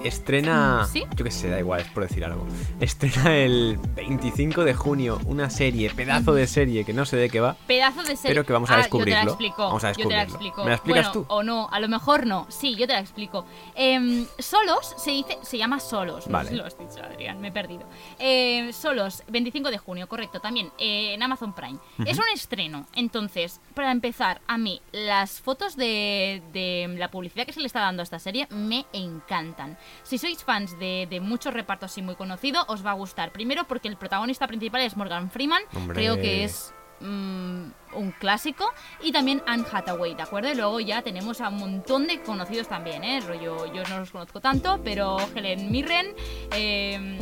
Estrena. 0.03 0.85
¿sí? 0.91 1.03
Yo 1.15 1.23
qué 1.25 1.31
sé, 1.31 1.49
da 1.49 1.59
igual, 1.59 1.81
es 1.81 1.87
por 1.87 2.03
decir 2.03 2.23
algo. 2.25 2.45
Estrena 2.79 3.35
el 3.35 3.77
25 3.95 4.63
de 4.63 4.73
junio 4.73 5.19
una 5.25 5.49
serie, 5.49 5.89
pedazo 5.89 6.33
de 6.33 6.47
serie 6.47 6.85
que 6.85 6.93
no 6.93 7.05
sé 7.05 7.17
de 7.17 7.29
qué 7.29 7.39
va. 7.39 7.55
Pedazo 7.67 8.01
de 8.03 8.15
serie. 8.15 8.29
Pero 8.35 8.45
que 8.45 8.53
vamos 8.53 8.69
a 8.71 8.75
Ah, 8.75 8.77
descubrirlo. 8.77 9.13
Yo 9.13 9.19
te 9.21 9.25
la 9.25 9.31
explico. 9.31 9.63
Vamos 9.63 9.83
a 9.83 9.91
Yo 9.91 10.07
te 10.07 10.13
la 10.15 10.25
descubrirlo. 10.25 10.33
explico. 10.33 10.63
¿Me 10.63 10.69
la 10.69 10.75
explicas 10.75 11.05
Bueno, 11.13 11.27
tú? 11.27 11.33
O 11.33 11.43
no, 11.43 11.69
a 11.71 11.79
lo 11.79 11.87
mejor 11.87 12.25
no. 12.25 12.45
Sí, 12.49 12.75
yo 12.75 12.87
te 12.87 12.93
la 12.93 12.99
explico. 12.99 13.45
Em, 13.75 14.25
Solos 14.39 14.93
se 14.97 15.11
dice, 15.11 15.37
se 15.41 15.57
llama 15.57 15.79
Solos. 15.79 16.27
No 16.27 16.33
Vale. 16.33 16.49
sé 16.49 16.55
si 16.55 16.59
lo 16.59 16.65
has 16.67 16.77
dicho, 16.77 17.03
Adrián, 17.03 17.39
me 17.41 17.49
he 17.49 17.51
perdido. 17.51 17.83
Em, 18.19 18.71
Solos, 18.73 19.23
25 19.29 19.69
de 19.71 19.77
junio, 19.77 20.07
correcto, 20.07 20.39
también 20.39 20.69
eh, 20.77 21.13
en 21.13 21.23
Amazon 21.23 21.53
Prime. 21.53 21.79
Es 22.05 22.17
un 22.17 22.25
estreno. 22.33 22.85
Entonces, 22.93 23.59
para 23.73 23.91
empezar, 23.91 24.41
a 24.47 24.57
mí 24.57 24.81
las 24.91 25.39
fotos 25.41 25.75
de, 25.75 26.41
de 26.53 26.93
la 26.97 27.09
publicidad 27.11 27.45
que 27.45 27.53
se 27.53 27.59
le 27.59 27.67
está 27.67 27.79
dando 27.79 28.01
a 28.01 28.03
esta 28.03 28.19
serie 28.19 28.47
me 28.51 28.85
encantan. 28.93 29.77
Si 30.01 30.17
sois 30.17 30.43
fans 30.43 30.77
de, 30.79 31.07
de 31.09 31.19
muchos 31.19 31.53
repartos 31.53 31.91
así 31.91 32.01
muy 32.01 32.15
conocidos, 32.15 32.65
os 32.67 32.85
va 32.85 32.91
a 32.91 32.95
gustar. 32.95 33.31
Primero 33.31 33.65
porque 33.65 33.87
el 33.87 33.97
protagonista 33.97 34.47
principal 34.47 34.81
es 34.81 34.97
Morgan 34.97 35.29
Freeman. 35.29 35.61
Hombre. 35.75 35.95
Creo 35.95 36.15
que 36.15 36.43
es 36.43 36.73
mm, 36.99 37.65
un 37.95 38.11
clásico. 38.19 38.65
Y 39.01 39.11
también 39.11 39.41
Anne 39.45 39.65
Hathaway, 39.71 40.15
¿de 40.15 40.23
acuerdo? 40.23 40.51
Y 40.51 40.55
luego 40.55 40.79
ya 40.79 41.01
tenemos 41.01 41.41
a 41.41 41.49
un 41.49 41.57
montón 41.57 42.07
de 42.07 42.21
conocidos 42.21 42.67
también, 42.67 43.03
¿eh? 43.03 43.21
Rollo, 43.21 43.71
yo 43.73 43.83
no 43.83 43.99
los 43.99 44.11
conozco 44.11 44.41
tanto, 44.41 44.79
pero 44.83 45.17
Helen 45.35 45.71
Mirren, 45.71 46.07
eh, 46.51 47.17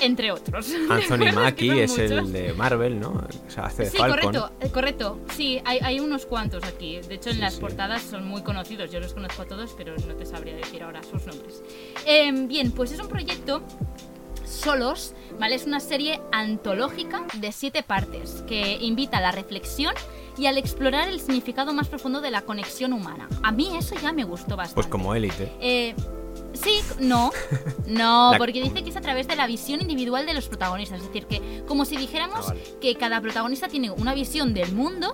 entre 0.00 0.32
otros. 0.32 0.68
¿de 0.70 0.76
Anthony 0.76 1.14
acuerdo? 1.14 1.40
Mackie 1.40 1.80
es 1.80 1.90
muchos. 1.90 2.10
el 2.10 2.32
de 2.32 2.52
Marvel, 2.54 3.00
¿no? 3.00 3.10
O 3.46 3.50
sea, 3.50 3.66
hace 3.66 3.86
Sí, 3.90 3.96
Falcon. 3.98 4.18
correcto, 4.32 4.50
eh, 4.60 4.70
correcto. 4.70 5.20
Sí, 5.34 5.60
hay, 5.64 5.78
hay 5.82 6.00
unos 6.00 6.26
cuantos 6.26 6.64
aquí. 6.64 7.00
De 7.00 7.14
hecho, 7.14 7.30
en 7.30 7.36
Sí, 7.36 7.40
las 7.40 7.54
sí. 7.54 7.60
portadas 7.60 8.02
son 8.02 8.26
muy 8.26 8.42
conocidos. 8.42 8.90
Yo 8.90 9.00
los 9.00 9.14
conozco 9.14 9.42
a 9.42 9.46
todos, 9.46 9.74
pero 9.76 9.94
no 9.96 10.14
te 10.14 10.26
sabría 10.26 10.54
decir 10.56 10.82
ahora 10.82 11.02
sus 11.02 11.26
nombres. 11.26 11.62
Eh, 12.06 12.30
bien, 12.46 12.72
pues 12.72 12.92
es 12.92 13.00
un 13.00 13.08
proyecto 13.08 13.62
solos, 14.44 15.14
¿vale? 15.38 15.54
Es 15.54 15.66
una 15.66 15.80
serie 15.80 16.20
antológica 16.32 17.24
de 17.34 17.50
siete 17.52 17.82
partes 17.82 18.44
que 18.46 18.76
invita 18.80 19.18
a 19.18 19.20
la 19.20 19.32
reflexión 19.32 19.94
y 20.36 20.46
al 20.46 20.58
explorar 20.58 21.08
el 21.08 21.20
significado 21.20 21.72
más 21.72 21.88
profundo 21.88 22.20
de 22.20 22.30
la 22.30 22.42
conexión 22.42 22.92
humana. 22.92 23.28
A 23.42 23.52
mí 23.52 23.70
eso 23.76 23.94
ya 24.00 24.12
me 24.12 24.24
gustó 24.24 24.56
bastante. 24.56 24.74
Pues 24.74 24.86
como 24.88 25.14
élite. 25.14 25.50
Eh, 25.60 25.94
sí, 26.54 26.80
no, 27.00 27.30
no, 27.86 28.32
La- 28.32 28.38
porque 28.38 28.62
dice 28.62 28.82
que 28.82 28.90
es 28.90 28.96
a 28.96 29.00
través 29.02 29.28
de 29.28 29.36
la 29.36 29.46
visión 29.46 29.80
individual 29.82 30.24
de 30.26 30.34
los 30.34 30.48
protagonistas. 30.48 31.00
Es 31.00 31.06
decir, 31.08 31.26
que 31.26 31.62
como 31.68 31.84
si 31.84 31.96
dijéramos 31.96 32.46
Ah, 32.46 32.48
vale. 32.48 32.62
que 32.80 32.94
cada 32.96 33.20
protagonista 33.20 33.68
tiene 33.68 33.90
una 33.90 34.14
visión 34.14 34.54
del 34.54 34.72
mundo, 34.72 35.12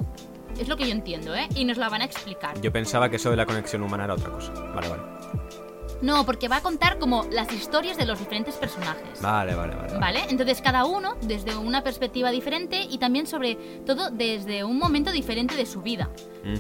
es 0.59 0.69
lo 0.69 0.77
que 0.77 0.85
yo 0.87 0.93
entiendo, 0.93 1.35
¿eh? 1.35 1.49
Y 1.55 1.65
nos 1.65 1.77
la 1.79 1.89
van 1.89 2.03
a 2.03 2.05
explicar. 2.05 2.61
Yo 2.61 2.73
pensaba 2.73 3.09
que 3.09 3.17
eso 3.17 3.31
de 3.31 3.37
la 3.37 3.47
conexión 3.47 3.83
humana 3.83 4.05
era 4.05 4.15
otra 4.15 4.31
cosa. 4.31 4.53
Vale, 4.53 4.89
vale. 4.89 5.03
No, 6.03 6.25
porque 6.25 6.49
va 6.49 6.57
a 6.57 6.61
contar 6.63 6.99
como 6.99 7.25
las 7.31 7.53
historias 7.53 7.97
de 7.97 8.07
los 8.07 8.19
diferentes 8.19 8.55
personajes. 8.55 9.21
Vale, 9.21 9.55
vale, 9.55 9.75
vale. 9.75 9.89
vale. 9.89 10.01
¿Vale? 10.01 10.21
Entonces 10.31 10.61
cada 10.63 10.85
uno 10.85 11.17
desde 11.23 11.57
una 11.57 11.83
perspectiva 11.83 12.31
diferente 12.31 12.83
y 12.83 12.99
también 12.99 13.27
sobre 13.27 13.57
todo 13.85 14.11
desde 14.11 14.65
un 14.65 14.79
momento 14.79 15.13
diferente 15.13 15.57
de 15.57 15.67
su 15.67 15.83
vida. 15.83 16.11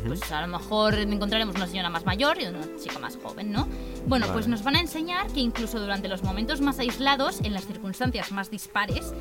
Pues 0.07 0.31
a 0.31 0.43
lo 0.43 0.47
mejor 0.47 0.95
encontraremos 0.95 1.57
una 1.57 1.67
señora 1.67 1.89
más 1.89 2.05
mayor 2.05 2.39
y 2.41 2.47
una 2.47 2.61
chica 2.83 2.99
más 2.99 3.17
joven, 3.23 3.51
¿no? 3.51 3.67
Bueno, 4.07 4.27
pues 4.33 4.47
nos 4.47 4.63
van 4.63 4.77
a 4.77 4.81
enseñar 4.81 5.27
que 5.29 5.41
incluso 5.41 5.81
durante 5.81 6.07
los 6.09 6.23
momentos 6.23 6.61
más 6.61 6.79
aislados, 6.79 7.41
en 7.41 7.55
las 7.55 7.67
circunstancias 7.67 8.31
más 8.33 8.51
dispares, 8.51 9.15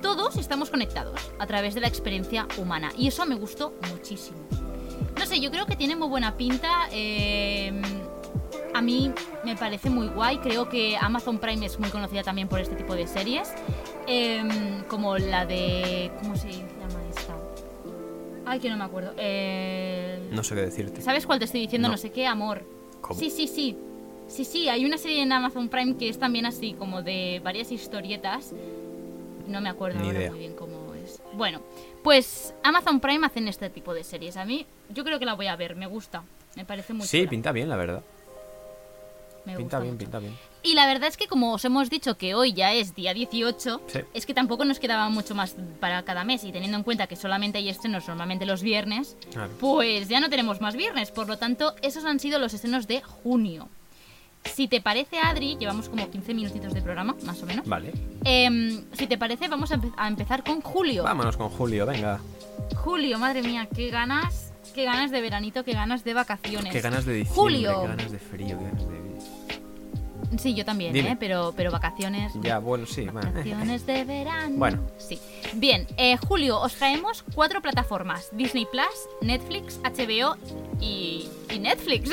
todos 0.00 0.36
estamos 0.36 0.70
conectados 0.70 1.20
a 1.38 1.46
través 1.46 1.74
de 1.74 1.82
la 1.82 1.88
experiencia 1.88 2.46
humana. 2.56 2.90
Y 2.96 3.08
eso 3.08 3.26
me 3.26 3.34
gustó 3.34 3.74
muchísimo. 3.90 4.38
No 5.18 5.26
sé, 5.26 5.40
yo 5.40 5.50
creo 5.50 5.66
que 5.66 5.76
tiene 5.76 5.94
muy 5.94 6.08
buena 6.08 6.36
pinta. 6.36 6.88
eh, 6.90 7.82
a 8.74 8.80
mí 8.80 9.12
me 9.44 9.56
parece 9.56 9.90
muy 9.90 10.08
guay. 10.08 10.38
Creo 10.38 10.68
que 10.68 10.96
Amazon 10.96 11.38
Prime 11.38 11.64
es 11.66 11.78
muy 11.78 11.90
conocida 11.90 12.22
también 12.22 12.48
por 12.48 12.60
este 12.60 12.74
tipo 12.76 12.94
de 12.94 13.06
series. 13.06 13.52
em, 14.06 14.82
como 14.88 15.18
la 15.18 15.44
de. 15.46 16.10
¿Cómo 16.22 16.34
se 16.36 16.50
llama 16.50 17.00
esta? 17.10 17.34
Ay, 18.46 18.58
que 18.60 18.70
no 18.70 18.76
me 18.76 18.84
acuerdo. 18.84 19.12
Eh, 19.18 20.18
No 20.32 20.42
sé 20.42 20.54
qué 20.54 20.62
decirte. 20.62 21.02
¿Sabes 21.02 21.26
cuál 21.26 21.38
te 21.38 21.44
estoy 21.44 21.60
diciendo? 21.60 21.88
No. 21.88 21.92
No, 21.92 21.98
sé 21.98 22.10
qué, 22.10 22.26
amor. 22.26 22.62
¿Cómo? 23.02 23.18
Sí, 23.20 23.30
sí, 23.30 23.46
sí. 23.46 23.76
Sí, 24.26 24.44
sí, 24.44 24.68
hay 24.68 24.84
una 24.84 24.98
serie 24.98 25.22
en 25.22 25.32
Amazon 25.32 25.68
Prime 25.68 25.96
que 25.96 26.08
es 26.08 26.18
también 26.18 26.44
así, 26.46 26.74
como 26.74 27.02
de 27.02 27.40
varias 27.44 27.70
historietas. 27.72 28.52
No 29.46 29.60
me 29.62 29.68
acuerdo 29.70 30.00
Ni 30.00 30.08
idea. 30.08 30.30
muy 30.30 30.40
bien 30.40 30.54
cómo 30.54 30.92
es. 30.94 31.20
Bueno, 31.34 31.60
pues 32.02 32.54
Amazon 32.62 33.00
Prime 33.00 33.26
hacen 33.26 33.48
este 33.48 33.70
tipo 33.70 33.94
de 33.94 34.04
series. 34.04 34.36
A 34.36 34.44
mí, 34.44 34.66
yo 34.94 35.04
creo 35.04 35.18
que 35.18 35.24
la 35.24 35.32
voy 35.34 35.46
a 35.46 35.56
ver, 35.56 35.76
me 35.76 35.86
gusta. 35.86 36.22
Me 36.56 36.64
parece 36.66 36.92
muy 36.92 37.06
Sí, 37.06 37.18
chula, 37.20 37.30
pinta 37.30 37.52
bien, 37.52 37.68
la 37.70 37.76
verdad. 37.76 38.02
Me 39.52 39.56
Pinta 39.58 39.78
gusta 39.78 39.78
bien, 39.80 39.94
mucho. 39.94 39.98
pinta 40.04 40.18
bien. 40.18 40.34
Y 40.62 40.74
la 40.74 40.86
verdad 40.86 41.08
es 41.08 41.16
que 41.16 41.26
como 41.26 41.52
os 41.52 41.64
hemos 41.64 41.88
dicho 41.90 42.16
que 42.16 42.34
hoy 42.34 42.52
ya 42.52 42.72
es 42.72 42.94
día 42.94 43.14
18, 43.14 43.80
Sí. 43.86 44.00
es 44.14 44.26
que 44.26 44.34
tampoco 44.34 44.64
nos 44.64 44.78
quedaba 44.78 45.08
mucho 45.08 45.34
más 45.34 45.54
para 45.80 46.02
cada 46.04 46.24
mes 46.24 46.44
y 46.44 46.52
teniendo 46.52 46.76
en 46.76 46.82
cuenta 46.84 47.06
que 47.06 47.16
solamente 47.16 47.58
hay 47.58 47.68
estrenos 47.68 48.06
normalmente 48.08 48.44
los 48.46 48.62
viernes, 48.62 49.16
Claro. 49.32 49.52
pues 49.60 50.08
ya 50.08 50.20
no 50.20 50.28
tenemos 50.30 50.60
más 50.60 50.76
viernes, 50.76 51.10
por 51.10 51.26
lo 51.28 51.36
tanto 51.38 51.74
esos 51.82 52.04
han 52.04 52.18
sido 52.20 52.38
los 52.38 52.54
estrenos 52.54 52.86
de 52.86 53.00
junio. 53.02 53.68
Si 54.44 54.68
te 54.68 54.80
parece, 54.80 55.18
Adri, 55.18 55.56
llevamos 55.58 55.88
como 55.88 56.08
15 56.10 56.32
minutitos 56.32 56.72
de 56.72 56.80
programa, 56.80 57.16
más 57.24 57.42
o 57.42 57.46
menos. 57.46 57.66
Vale. 57.66 57.92
Em, 58.24 58.84
si 58.92 59.06
te 59.06 59.18
parece, 59.18 59.48
vamos 59.48 59.72
a, 59.72 59.76
empe- 59.76 59.92
a 59.96 60.06
empezar 60.08 60.44
con 60.44 60.60
Julio. 60.60 61.02
Vámonos 61.02 61.36
con 61.36 61.48
Julio, 61.50 61.84
venga. 61.86 62.20
Julio, 62.76 63.18
madre 63.18 63.42
mía, 63.42 63.68
qué 63.74 63.90
ganas, 63.90 64.52
qué 64.74 64.84
ganas 64.84 65.10
de 65.10 65.20
veranito, 65.20 65.64
qué 65.64 65.72
ganas 65.72 66.04
de 66.04 66.14
vacaciones. 66.14 66.72
Qué 66.72 66.80
ganas 66.80 67.04
de 67.04 67.14
diciembre, 67.14 67.34
Julio. 67.42 67.80
qué 67.82 67.88
ganas 67.88 68.12
de 68.12 68.18
frío, 68.18 68.58
qué 68.58 68.64
ganas 68.64 68.88
de... 68.88 69.07
Sí, 70.36 70.54
yo 70.54 70.64
también, 70.64 70.92
Dime. 70.92 71.12
¿eh? 71.12 71.16
Pero, 71.18 71.54
pero 71.56 71.70
vacaciones. 71.70 72.32
Ya, 72.42 72.58
bueno, 72.58 72.86
sí. 72.86 73.04
Vacaciones 73.06 73.86
de 73.86 74.04
verano. 74.04 74.56
Bueno. 74.56 74.82
Sí. 74.98 75.18
Bien, 75.54 75.86
eh, 75.96 76.16
Julio, 76.18 76.60
os 76.60 76.74
traemos 76.74 77.24
cuatro 77.34 77.62
plataformas: 77.62 78.28
Disney 78.32 78.66
Plus, 78.70 78.86
Netflix, 79.22 79.80
HBO 79.82 80.36
y, 80.80 81.28
y 81.50 81.58
Netflix. 81.58 82.10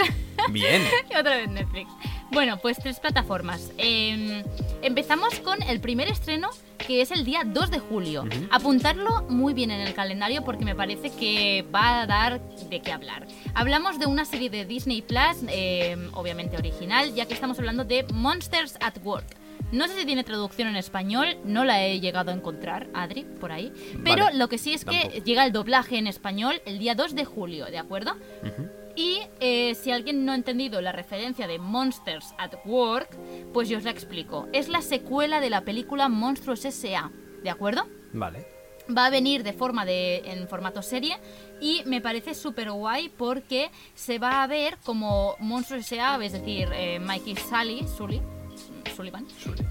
Bien. 0.51 0.81
y 1.09 1.15
otra 1.15 1.37
vez 1.37 1.49
Netflix. 1.49 1.89
Bueno, 2.31 2.57
pues 2.57 2.77
tres 2.77 2.99
plataformas. 2.99 3.71
Eh, 3.77 4.43
empezamos 4.81 5.39
con 5.39 5.61
el 5.63 5.79
primer 5.79 6.07
estreno, 6.09 6.49
que 6.85 7.01
es 7.01 7.11
el 7.11 7.23
día 7.23 7.43
2 7.45 7.71
de 7.71 7.79
julio. 7.79 8.25
Apuntarlo 8.51 9.23
muy 9.29 9.53
bien 9.53 9.71
en 9.71 9.79
el 9.81 9.93
calendario 9.93 10.43
porque 10.43 10.65
me 10.65 10.75
parece 10.75 11.11
que 11.11 11.65
va 11.73 12.01
a 12.01 12.07
dar 12.07 12.41
de 12.69 12.81
qué 12.81 12.91
hablar. 12.91 13.25
Hablamos 13.53 13.99
de 13.99 14.07
una 14.07 14.25
serie 14.25 14.49
de 14.49 14.65
Disney 14.65 15.01
Plus, 15.01 15.43
eh, 15.49 15.95
obviamente 16.13 16.57
original, 16.57 17.13
ya 17.13 17.25
que 17.25 17.33
estamos 17.33 17.57
hablando 17.59 17.85
de 17.85 18.05
Monsters 18.11 18.75
at 18.81 18.97
Work. 19.03 19.37
No 19.71 19.87
sé 19.87 19.97
si 19.99 20.05
tiene 20.05 20.23
traducción 20.23 20.67
en 20.67 20.75
español, 20.75 21.37
no 21.43 21.63
la 21.63 21.83
he 21.85 21.99
llegado 21.99 22.31
a 22.31 22.33
encontrar, 22.33 22.87
Adri, 22.93 23.23
por 23.23 23.51
ahí. 23.51 23.71
Pero 24.03 24.25
Vale, 24.25 24.37
lo 24.37 24.47
que 24.47 24.57
sí 24.57 24.73
es 24.73 24.85
que 24.85 24.99
tampoco. 24.99 25.23
llega 25.23 25.45
el 25.45 25.51
doblaje 25.51 25.97
en 25.97 26.07
español 26.07 26.61
el 26.65 26.79
día 26.79 26.93
2 26.95 27.15
de 27.15 27.25
julio, 27.25 27.65
¿de 27.65 27.77
acuerdo? 27.77 28.15
Y 28.95 29.21
eh, 29.39 29.75
si 29.75 29.91
alguien 29.91 30.25
no 30.25 30.31
ha 30.31 30.35
entendido 30.35 30.81
la 30.81 30.91
referencia 30.91 31.47
de 31.47 31.59
Monsters 31.59 32.33
at 32.37 32.53
Work, 32.65 33.17
pues 33.53 33.67
yo 33.67 33.77
os 33.77 33.83
la 33.83 33.91
explico. 33.91 34.47
Es 34.53 34.69
la 34.69 34.81
secuela 34.81 35.41
de 35.41 35.49
la 35.49 35.61
película 35.61 36.07
Monstruos 36.07 36.63
S.A., 36.63 37.11
¿de 37.43 37.49
acuerdo? 37.49 37.87
Vale. 38.13 38.47
Va 38.95 39.07
a 39.07 39.09
venir 39.09 39.43
de 39.43 39.51
forma 39.51 39.83
de 39.83 40.17
en 40.25 40.47
formato 40.47 40.81
serie 40.81 41.17
y 41.59 41.81
me 41.85 42.01
parece 42.01 42.35
súper 42.35 42.71
guay 42.71 43.09
porque 43.09 43.71
se 43.95 44.19
va 44.19 44.43
a 44.43 44.47
ver 44.47 44.77
como 44.85 45.35
Monstruos 45.39 45.91
S.A., 45.91 46.23
es 46.23 46.31
decir, 46.31 46.69
eh, 46.73 46.99
Mikey 46.99 47.35
Sally, 47.35 47.85
Sully, 47.87 48.21
Sullivan, 48.93 49.25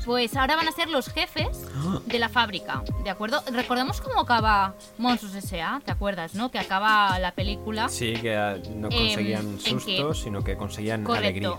pues 0.05 0.37
ahora 0.37 0.57
van 0.57 0.69
a 0.69 0.73
ser 0.73 0.89
los 0.89 1.09
jefes 1.09 1.67
de 2.07 2.19
la 2.19 2.29
fábrica, 2.29 2.83
¿de 3.03 3.11
acuerdo? 3.11 3.43
Recordemos 3.53 4.01
cómo 4.01 4.21
acaba 4.21 4.75
Monstruos 4.99 5.35
S.A., 5.35 5.81
¿te 5.85 5.91
acuerdas, 5.93 6.35
no? 6.35 6.51
Que 6.51 6.59
acaba 6.59 7.19
la 7.19 7.33
película 7.33 7.89
Sí, 7.89 8.15
que 8.15 8.37
ah, 8.37 8.57
no 8.75 8.89
Em, 8.91 8.99
conseguían 8.99 9.59
que- 9.59 9.71
sustos, 9.71 10.21
sino 10.23 10.43
que 10.45 10.57
conseguían 10.57 11.09
alegría. 11.11 11.53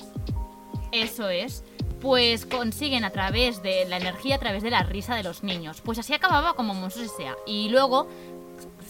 Eso 0.92 1.30
es. 1.30 1.64
Pues 2.02 2.46
consiguen 2.46 3.04
a 3.04 3.10
través 3.10 3.64
de 3.64 3.86
la 3.86 3.98
energía, 3.98 4.36
a 4.36 4.40
través 4.40 4.62
de 4.62 4.70
la 4.70 4.84
risa 4.84 5.16
de 5.16 5.24
los 5.24 5.44
niños. 5.44 5.82
Pues 5.82 5.98
así 5.98 6.14
acababa 6.14 6.54
como 6.54 6.74
Monstruos 6.74 7.12
S.A. 7.18 7.36
Y 7.48 7.70
luego, 7.70 8.08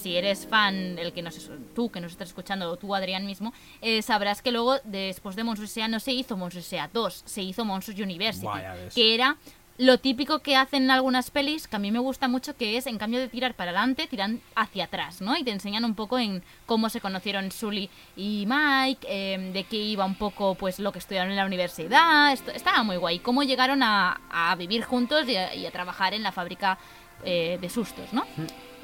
si 0.05 0.15
eres 0.15 0.45
fan, 0.45 0.99
el 0.99 1.13
que 1.13 1.23
nos, 1.23 1.49
tú 1.73 1.89
que 1.89 1.99
nos 1.99 2.11
estás 2.11 2.27
escuchando, 2.27 2.69
o 2.69 2.77
tú 2.77 2.93
Adrián 2.93 3.25
mismo, 3.25 3.55
eh, 3.81 4.03
sabrás 4.03 4.43
que 4.43 4.51
luego, 4.51 4.77
después 4.83 5.35
de 5.35 5.43
Monstruos 5.43 5.71
S.A. 5.71 5.87
no 5.87 5.99
se 5.99 6.11
hizo 6.11 6.37
Monstruos 6.37 6.67
S.A. 6.67 6.91
2, 6.93 7.23
se 7.25 7.41
hizo 7.41 7.65
Monstruos 7.65 7.99
University. 7.99 8.45
Buah, 8.45 8.61
ya 8.61 8.73
ves. 8.75 8.93
que 8.93 9.15
era 9.15 9.35
lo 9.79 9.97
típico 9.97 10.39
que 10.39 10.55
hacen 10.55 10.83
en 10.83 10.91
algunas 10.91 11.31
pelis, 11.31 11.67
que 11.67 11.75
a 11.75 11.79
mí 11.79 11.91
me 11.91 11.97
gusta 11.97 12.27
mucho, 12.27 12.55
que 12.55 12.77
es 12.77 12.85
en 12.85 12.99
cambio 12.99 13.19
de 13.19 13.29
tirar 13.29 13.55
para 13.55 13.71
adelante, 13.71 14.05
tiran 14.05 14.41
hacia 14.55 14.83
atrás, 14.83 15.21
¿no? 15.21 15.35
Y 15.35 15.43
te 15.43 15.49
enseñan 15.49 15.83
un 15.85 15.95
poco 15.95 16.19
en 16.19 16.43
cómo 16.67 16.89
se 16.89 17.01
conocieron 17.01 17.51
Sully 17.51 17.89
y 18.15 18.45
Mike, 18.47 19.07
eh, 19.09 19.51
de 19.53 19.63
qué 19.63 19.77
iba 19.77 20.05
un 20.05 20.15
poco 20.15 20.53
pues 20.53 20.77
lo 20.77 20.91
que 20.91 20.99
estudiaron 20.99 21.31
en 21.31 21.37
la 21.37 21.47
universidad, 21.47 22.31
esto, 22.31 22.51
estaba 22.51 22.83
muy 22.83 22.97
guay, 22.97 23.17
cómo 23.17 23.41
llegaron 23.41 23.81
a, 23.81 24.21
a 24.29 24.55
vivir 24.55 24.83
juntos 24.83 25.27
y 25.27 25.35
a, 25.35 25.55
y 25.55 25.65
a 25.65 25.71
trabajar 25.71 26.13
en 26.13 26.21
la 26.21 26.31
fábrica 26.31 26.77
eh, 27.23 27.57
de 27.59 27.69
sustos, 27.69 28.13
¿no? 28.13 28.23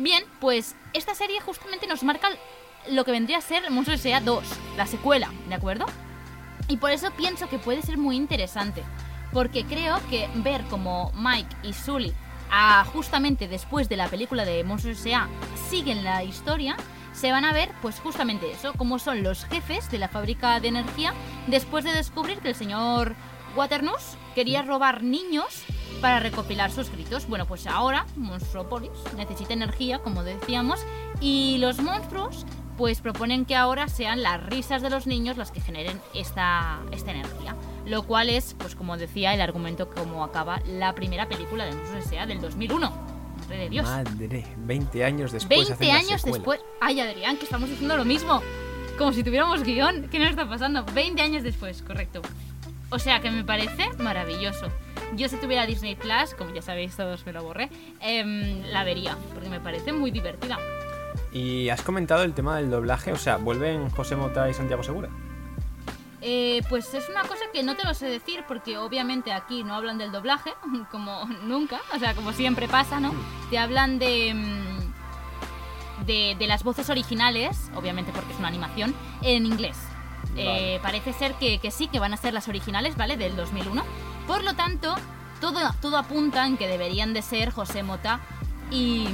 Bien, 0.01 0.24
pues 0.39 0.75
esta 0.93 1.13
serie 1.13 1.39
justamente 1.41 1.86
nos 1.86 2.01
marca 2.01 2.29
lo 2.89 3.05
que 3.05 3.12
vendría 3.12 3.38
a 3.38 3.41
ser 3.41 3.70
Monstruos 3.70 4.03
S.A. 4.03 4.20
2, 4.20 4.43
la 4.75 4.88
secuela, 4.88 5.29
¿de 5.48 5.53
acuerdo? 5.53 5.86
Y 6.67 6.77
por 6.77 6.89
eso 6.89 7.12
pienso 7.12 7.48
que 7.48 7.60
puede 7.60 7.84
ser 7.84 8.00
muy 8.00 8.15
interesante. 8.15 8.81
Porque 9.31 9.63
creo 9.63 10.00
que 10.10 10.27
ver 10.38 10.63
como 10.72 11.12
Mike 11.13 11.55
y 11.62 11.74
Sully, 11.74 12.13
ah, 12.50 12.84
justamente 12.91 13.48
después 13.48 13.89
de 13.89 13.98
la 13.98 14.08
película 14.08 14.43
de 14.43 14.63
Monstruos 14.63 15.01
S.A., 15.01 15.29
siguen 15.70 16.03
la 16.03 16.24
historia, 16.24 16.77
se 17.13 17.31
van 17.31 17.46
a 17.46 17.53
ver, 17.53 17.70
pues 17.84 18.00
justamente 18.00 18.50
eso, 18.50 18.74
cómo 18.74 18.98
son 18.98 19.22
los 19.22 19.46
jefes 19.46 19.91
de 19.91 20.00
la 20.00 20.08
fábrica 20.08 20.60
de 20.60 20.70
energía 20.70 21.13
después 21.46 21.86
de 21.86 21.93
descubrir 21.93 22.39
que 22.39 22.50
el 22.50 22.55
señor 22.55 23.15
Waternoose 23.55 24.17
quería 24.34 24.63
robar 24.63 25.03
niños 25.03 25.63
para 26.00 26.19
recopilar 26.19 26.71
sus 26.71 26.89
gritos. 26.89 27.27
Bueno, 27.27 27.45
pues 27.45 27.67
ahora 27.67 28.05
Monstropolis 28.15 28.91
necesita 29.17 29.53
energía, 29.53 30.00
como 30.00 30.24
decíamos, 30.24 30.79
y 31.19 31.57
los 31.60 31.81
monstruos 31.81 32.45
pues 32.77 33.01
proponen 33.01 33.45
que 33.45 33.55
ahora 33.55 33.88
sean 33.88 34.24
las 34.24 34.43
risas 34.43 34.81
de 34.81 34.89
los 34.89 35.05
niños 35.05 35.38
las 35.38 35.51
que 35.51 35.62
generen 35.62 36.01
esta, 36.15 36.79
esta 36.91 37.12
energía. 37.12 37.55
Lo 37.86 38.03
cual 38.03 38.29
es, 38.29 38.55
pues 38.57 38.75
como 38.75 38.98
decía, 38.98 39.33
el 39.33 39.41
argumento 39.41 39.89
como 39.89 40.24
acaba 40.24 40.62
la 40.65 40.95
primera 40.95 41.27
película 41.27 41.65
de 41.65 41.75
Monstruos 41.75 42.05
S.A. 42.05 42.25
del 42.25 42.41
2001. 42.41 42.89
Madre 43.41 43.57
de 43.57 43.69
Dios. 43.69 43.86
Madre, 43.86 44.45
20 44.57 45.03
años 45.03 45.31
después. 45.31 45.67
20 45.67 45.74
hacen 45.74 45.88
la 45.88 45.95
años 45.95 46.24
después. 46.24 46.60
Ay, 46.79 47.00
Adrián, 47.01 47.38
que 47.38 47.43
estamos 47.43 47.70
diciendo 47.70 47.98
lo 47.98 48.05
mismo. 48.05 48.42
Como 48.98 49.13
si 49.13 49.24
tuviéramos 49.24 49.63
guion. 49.63 50.07
¿Qué 50.09 50.20
nos 50.20 50.29
está 50.29 50.48
pasando? 50.48 50.83
20 50.85 51.22
años 51.22 51.44
después, 51.44 51.81
correcto. 51.81 52.22
O 52.92 53.00
sea 53.00 53.22
que 53.22 53.32
me 53.32 53.44
parece 53.46 53.90
maravilloso. 54.00 54.68
Yo 55.16 55.30
si 55.30 55.38
tuviera 55.38 55.66
Disney 55.66 55.96
Plus, 55.96 56.36
como 56.38 56.54
ya 56.54 56.62
sabéis 56.62 56.96
todos 56.96 57.25
me 57.25 57.32
lo 57.32 57.42
borré, 57.42 57.70
em, 58.01 58.64
la 58.64 58.84
vería, 58.84 59.18
porque 59.34 59.50
me 59.50 59.62
parece 59.62 59.94
muy 59.94 60.12
divertida. 60.12 60.60
Y 61.32 61.70
has 61.70 61.82
comentado 61.82 62.24
el 62.24 62.34
tema 62.34 62.58
del 62.58 62.70
doblaje, 62.70 63.14
o 63.14 63.18
sea, 63.18 63.38
¿vuelven 63.38 63.90
José 63.90 64.18
Mota 64.18 64.50
y 64.50 64.54
Santiago 64.54 64.84
Segura? 64.84 65.10
Eh, 66.20 66.62
pues 66.70 66.94
es 66.94 67.08
una 67.08 67.22
cosa 67.22 67.46
que 67.54 67.64
no 67.64 67.75
te 67.75 67.86
lo 67.86 67.94
sé 67.94 68.08
decir 68.08 68.44
porque 68.48 68.77
obviamente 68.77 69.32
aquí 69.32 69.64
no 69.64 69.74
hablan 69.74 69.98
del 69.98 70.12
doblaje, 70.12 70.51
como 70.92 71.25
nunca, 71.44 71.80
o 71.96 72.00
sea, 72.00 72.14
como 72.14 72.34
siempre 72.34 72.68
pasa, 72.68 73.00
¿no? 73.00 73.14
Te 73.50 73.58
hablan 73.58 74.00
de, 74.00 74.34
mm, 74.34 76.06
de, 76.06 76.36
de 76.38 76.48
las 76.48 76.64
voces 76.64 76.90
originales, 76.90 77.72
obviamente 77.74 78.12
porque 78.14 78.34
es 78.34 78.40
una 78.40 78.50
animación, 78.50 78.94
en 79.22 79.46
inglés. 79.46 79.77
Eh, 80.37 80.79
parece 80.81 81.13
ser 81.13 81.33
que, 81.35 81.59
que 81.59 81.72
sí, 81.72 81.87
que 81.87 82.00
van 82.00 82.13
a 82.13 82.17
ser 82.17 82.33
las 82.33 82.48
originales, 82.48 82.96
¿vale? 82.98 83.17
Del 83.17 83.35
2001. 83.35 83.83
Por 84.27 84.44
lo 84.44 84.53
tanto, 84.55 84.96
todo, 85.41 85.59
todo 85.81 85.98
apunta 85.98 86.46
en 86.48 86.57
que 86.57 86.67
deberían 86.67 87.13
de 87.13 87.22
ser 87.22 87.51
José 87.51 87.83
Mota 87.83 88.20
y, 88.72 89.05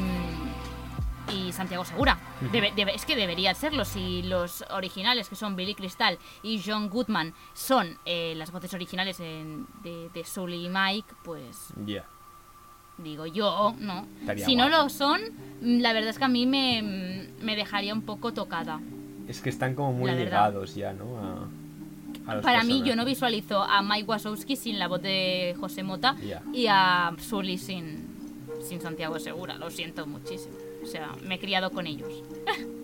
y 1.34 1.52
Santiago 1.52 1.84
Segura. 1.86 2.18
Debe- 2.52 2.74
debe- 2.76 2.94
es 2.96 3.06
que 3.06 3.16
deberían 3.16 3.56
serlo. 3.56 3.84
Si 3.84 4.22
los 4.24 4.64
originales, 4.70 5.28
que 5.28 5.36
son 5.36 5.56
Billy 5.56 5.76
Crystal 5.76 6.18
y 6.44 6.62
John 6.66 6.90
Goodman, 6.90 7.34
son 7.54 7.98
eh, 8.06 8.34
las 8.38 8.52
voces 8.52 8.74
originales 8.74 9.20
en- 9.20 9.66
de, 9.84 10.10
de 10.14 10.24
Sully 10.24 10.66
y 10.66 10.70
Mike, 10.70 11.14
pues 11.24 11.74
Ya. 11.86 12.06
digo 12.98 13.26
yo, 13.26 13.74
¿no? 13.80 14.08
Estaría 14.22 14.46
si 14.46 14.56
no 14.56 14.70
lo 14.70 14.88
son, 14.90 15.20
mm, 15.62 15.80
la 15.82 15.94
verdad 15.94 16.12
es 16.12 16.18
que 16.20 16.26
a 16.26 16.30
mí 16.30 16.46
me, 16.46 17.28
me 17.42 17.56
dejaría 17.56 17.94
un 17.94 18.04
poco 18.04 18.34
tocada. 18.34 18.80
Es 19.28 19.42
que 19.42 19.50
están 19.50 19.76
como 19.76 19.94
muy 19.94 20.12
ligados 20.12 20.76
ya, 20.76 20.94
¿no? 20.94 21.06
A, 22.28 22.42
Para 22.42 22.64
mí, 22.64 22.84
yo 22.86 22.96
no 22.96 23.06
visualizo 23.06 23.62
a 23.62 23.82
Mike 23.82 24.06
Wazowski 24.08 24.56
sin 24.56 24.80
la 24.80 24.88
voz 24.88 25.02
de 25.02 25.56
José 25.60 25.84
Mota 25.84 26.16
y 26.54 26.68
a 26.68 27.14
Sully 27.20 27.58
sin, 27.58 28.08
sin 28.68 28.82
Santiago 28.82 29.20
Segura. 29.20 29.56
Lo 29.58 29.70
siento 29.70 30.06
muchísimo. 30.08 30.56
O 30.84 30.86
sea, 30.86 31.12
me 31.24 31.36
he 31.36 31.40
criado 31.40 31.72
con 31.72 31.88
ellos. 31.88 32.12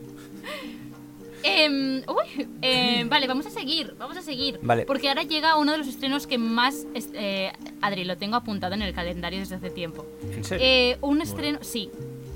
Em, 1.45 2.01
uy, 2.07 2.47
eh, 2.61 3.03
vale, 3.09 3.27
vamos 3.27 3.45
a 3.45 3.49
seguir, 3.49 3.95
vamos 3.99 4.15
a 4.15 4.21
seguir. 4.21 4.59
Vale. 4.61 4.85
Porque 4.85 5.09
ahora 5.09 5.23
llega 5.23 5.57
uno 5.57 5.73
de 5.73 5.77
los 5.77 5.87
estrenos 5.87 6.25
que 6.25 6.37
más... 6.37 6.87
eh, 6.95 7.51
Adri, 7.81 8.05
lo 8.05 8.15
tengo 8.15 8.37
apuntado 8.37 8.73
en 8.75 8.81
el 8.81 8.93
calendario 8.93 9.39
desde 9.39 9.55
hace 9.55 9.69
tiempo. 9.69 10.05
¿En 10.31 10.43
serio? 10.45 10.65
Eh, 10.65 10.97
un 11.01 11.21
estreno, 11.21 11.59
sí, 11.61 11.91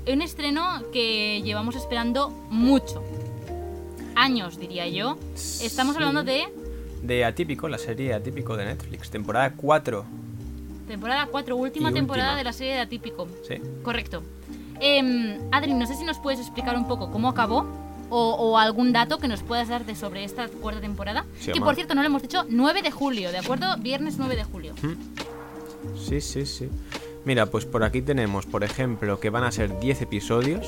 un 0.06 0.20
estreno 0.20 0.82
que 0.92 1.40
llevamos 1.42 1.74
esperando 1.74 2.28
mucho. 2.50 3.02
Años, 4.20 4.58
diría 4.58 4.86
yo. 4.88 5.16
Estamos 5.34 5.94
Sí. 5.96 6.02
hablando 6.02 6.22
de 6.24 6.48
De 7.02 7.24
Atípico, 7.24 7.68
la 7.68 7.78
serie 7.78 8.12
Atípico 8.12 8.56
de 8.56 8.64
Netflix, 8.64 9.08
temporada 9.10 9.52
4. 9.56 10.04
temporada 10.88 11.28
4, 11.30 11.54
última 11.56 11.90
Y 11.90 11.94
temporada 11.94 12.30
última. 12.30 12.38
de 12.38 12.44
la 12.44 12.52
serie 12.52 12.74
de 12.74 12.80
Atípico. 12.80 13.28
Sí. 13.46 13.56
Correcto. 13.84 14.22
Em, 14.80 15.36
Adri, 15.52 15.74
no 15.74 15.86
sé 15.86 15.94
si 15.94 16.02
nos 16.04 16.18
puedes 16.18 16.40
explicar 16.40 16.76
un 16.76 16.88
poco 16.88 17.10
cómo 17.12 17.28
acabó 17.28 17.66
o, 18.10 18.30
o 18.34 18.58
algún 18.58 18.92
dato 18.92 19.18
que 19.18 19.28
nos 19.28 19.42
puedas 19.42 19.68
dar 19.68 19.84
de 19.86 19.94
sobre 19.94 20.24
esta 20.24 20.48
cuarta 20.48 20.80
temporada. 20.80 21.24
Sí, 21.38 21.52
que 21.52 21.60
por 21.60 21.74
cierto, 21.76 21.94
no 21.94 22.00
lo 22.02 22.06
hemos 22.08 22.22
dicho, 22.22 22.44
9 22.48 22.82
de 22.82 22.90
julio, 22.90 23.30
¿de 23.30 23.38
acuerdo? 23.38 23.76
Viernes 23.78 24.16
9 24.18 24.34
de 24.34 24.44
julio. 24.44 24.74
Sí, 25.96 26.20
sí, 26.20 26.44
sí. 26.46 26.68
Mira, 27.24 27.46
pues 27.46 27.66
por 27.66 27.84
aquí 27.84 28.00
tenemos, 28.02 28.46
por 28.46 28.64
ejemplo, 28.64 29.20
que 29.20 29.30
van 29.30 29.44
a 29.44 29.52
ser 29.52 29.78
10 29.78 30.02
episodios. 30.02 30.66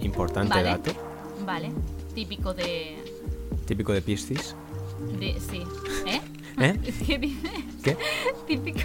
Importante 0.00 0.54
Vale. 0.54 0.68
dato. 0.70 0.92
Vale, 1.44 1.70
típico 2.18 2.52
de, 2.52 2.96
Típico 3.64 3.92
de 3.92 4.02
Piscis. 4.02 4.56
de- 5.20 5.38
Sí. 5.38 5.62
¿Eh? 6.04 6.20
¿Eh? 6.60 6.74
¿Qué 7.06 7.18
dice? 7.18 7.48
¿Qué? 7.84 7.96
Típico, 8.48 8.80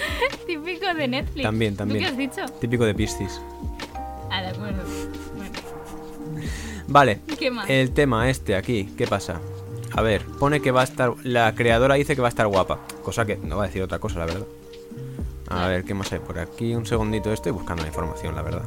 típico 0.46 0.94
de 0.94 1.06
Netflix. 1.08 1.42
También, 1.42 1.74
¿Tú 1.74 1.78
también. 1.78 2.00
qué 2.00 2.06
has 2.06 2.16
dicho? 2.16 2.46
Típico 2.60 2.86
de 2.86 2.94
Piscis. 2.94 3.40
Ah, 4.30 4.40
de 4.40 4.48
acuerdo. 4.48 4.82
Bueno, 5.36 5.50
Vale. 6.86 7.20
¿qué 7.38 7.50
más? 7.50 7.68
El 7.68 7.90
tema 7.90 8.30
este 8.30 8.56
aquí, 8.56 8.88
¿qué 8.96 9.06
pasa? 9.06 9.38
A 9.92 10.00
ver, 10.00 10.24
pone 10.38 10.60
que 10.62 10.70
va 10.70 10.80
a 10.80 10.84
estar. 10.84 11.12
La 11.24 11.54
creadora 11.54 11.96
dice 11.96 12.14
que 12.14 12.22
va 12.22 12.28
a 12.28 12.30
estar 12.30 12.46
guapa. 12.46 12.78
Cosa 13.02 13.26
que 13.26 13.36
no 13.36 13.58
va 13.58 13.64
a 13.64 13.66
decir 13.66 13.82
otra 13.82 13.98
cosa, 13.98 14.20
la 14.20 14.26
verdad. 14.26 14.46
A 15.48 15.66
ver, 15.68 15.84
¿qué 15.84 15.92
más 15.92 16.10
hay 16.12 16.20
por 16.20 16.38
aquí? 16.38 16.74
Un 16.74 16.86
segundito, 16.86 17.30
estoy 17.32 17.52
buscando 17.52 17.82
la 17.82 17.88
información, 17.88 18.34
la 18.34 18.42
verdad. 18.42 18.64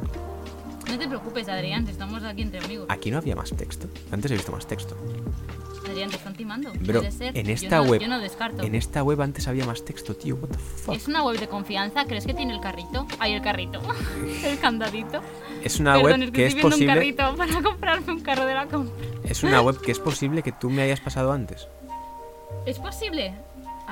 No 0.88 0.98
te 0.98 1.08
preocupes, 1.08 1.48
Adrián, 1.48 1.86
estamos 1.88 2.22
aquí 2.24 2.42
entre 2.42 2.60
amigos. 2.60 2.86
Aquí 2.90 3.10
no 3.10 3.18
había 3.18 3.34
más 3.36 3.50
texto. 3.56 3.88
Antes 4.10 4.30
he 4.30 4.34
visto 4.34 4.52
más 4.52 4.66
texto. 4.66 4.96
Adrián, 5.88 6.10
te 6.10 6.16
están 6.16 6.34
timando. 6.34 6.70
Bro, 6.80 7.00
Puede 7.00 7.12
ser. 7.12 7.36
en 7.36 7.46
Yo 7.46 7.52
esta 7.52 7.76
no- 7.78 7.84
web. 7.84 8.00
Yo 8.00 8.08
no 8.08 8.18
descarto. 8.20 8.62
En 8.62 8.74
esta 8.74 9.02
web 9.02 9.20
antes 9.20 9.48
había 9.48 9.64
más 9.64 9.84
texto, 9.84 10.14
tío. 10.14 10.36
What 10.36 10.50
the 10.50 10.58
fuck. 10.58 10.94
¿Es 10.94 11.08
una 11.08 11.22
web 11.24 11.38
de 11.38 11.48
confianza? 11.48 12.04
¿Crees 12.04 12.24
que 12.26 12.34
tiene 12.34 12.54
el 12.54 12.60
carrito? 12.60 13.06
Ay, 13.18 13.34
el 13.34 13.42
carrito. 13.42 13.80
el 14.44 14.58
candadito. 14.58 15.20
Es 15.62 15.80
una 15.80 15.94
Perdón, 15.94 16.10
web 16.12 16.22
es 16.22 16.26
que, 16.26 16.32
que 16.36 16.46
es 16.46 16.54
estoy 16.54 16.70
posible. 16.70 16.92
un 16.92 16.98
carrito 16.98 17.36
para 17.36 17.62
comprarme 17.62 18.12
un 18.12 18.20
carro 18.20 18.44
de 18.46 18.54
la 18.54 18.66
compra. 18.66 18.94
Es 19.24 19.42
una 19.42 19.60
web 19.60 19.80
que 19.80 19.92
es 19.92 19.98
posible 19.98 20.42
que 20.42 20.52
tú 20.52 20.70
me 20.70 20.82
hayas 20.82 21.00
pasado 21.00 21.32
antes. 21.32 21.68
¿Es 22.66 22.78
posible? 22.78 23.34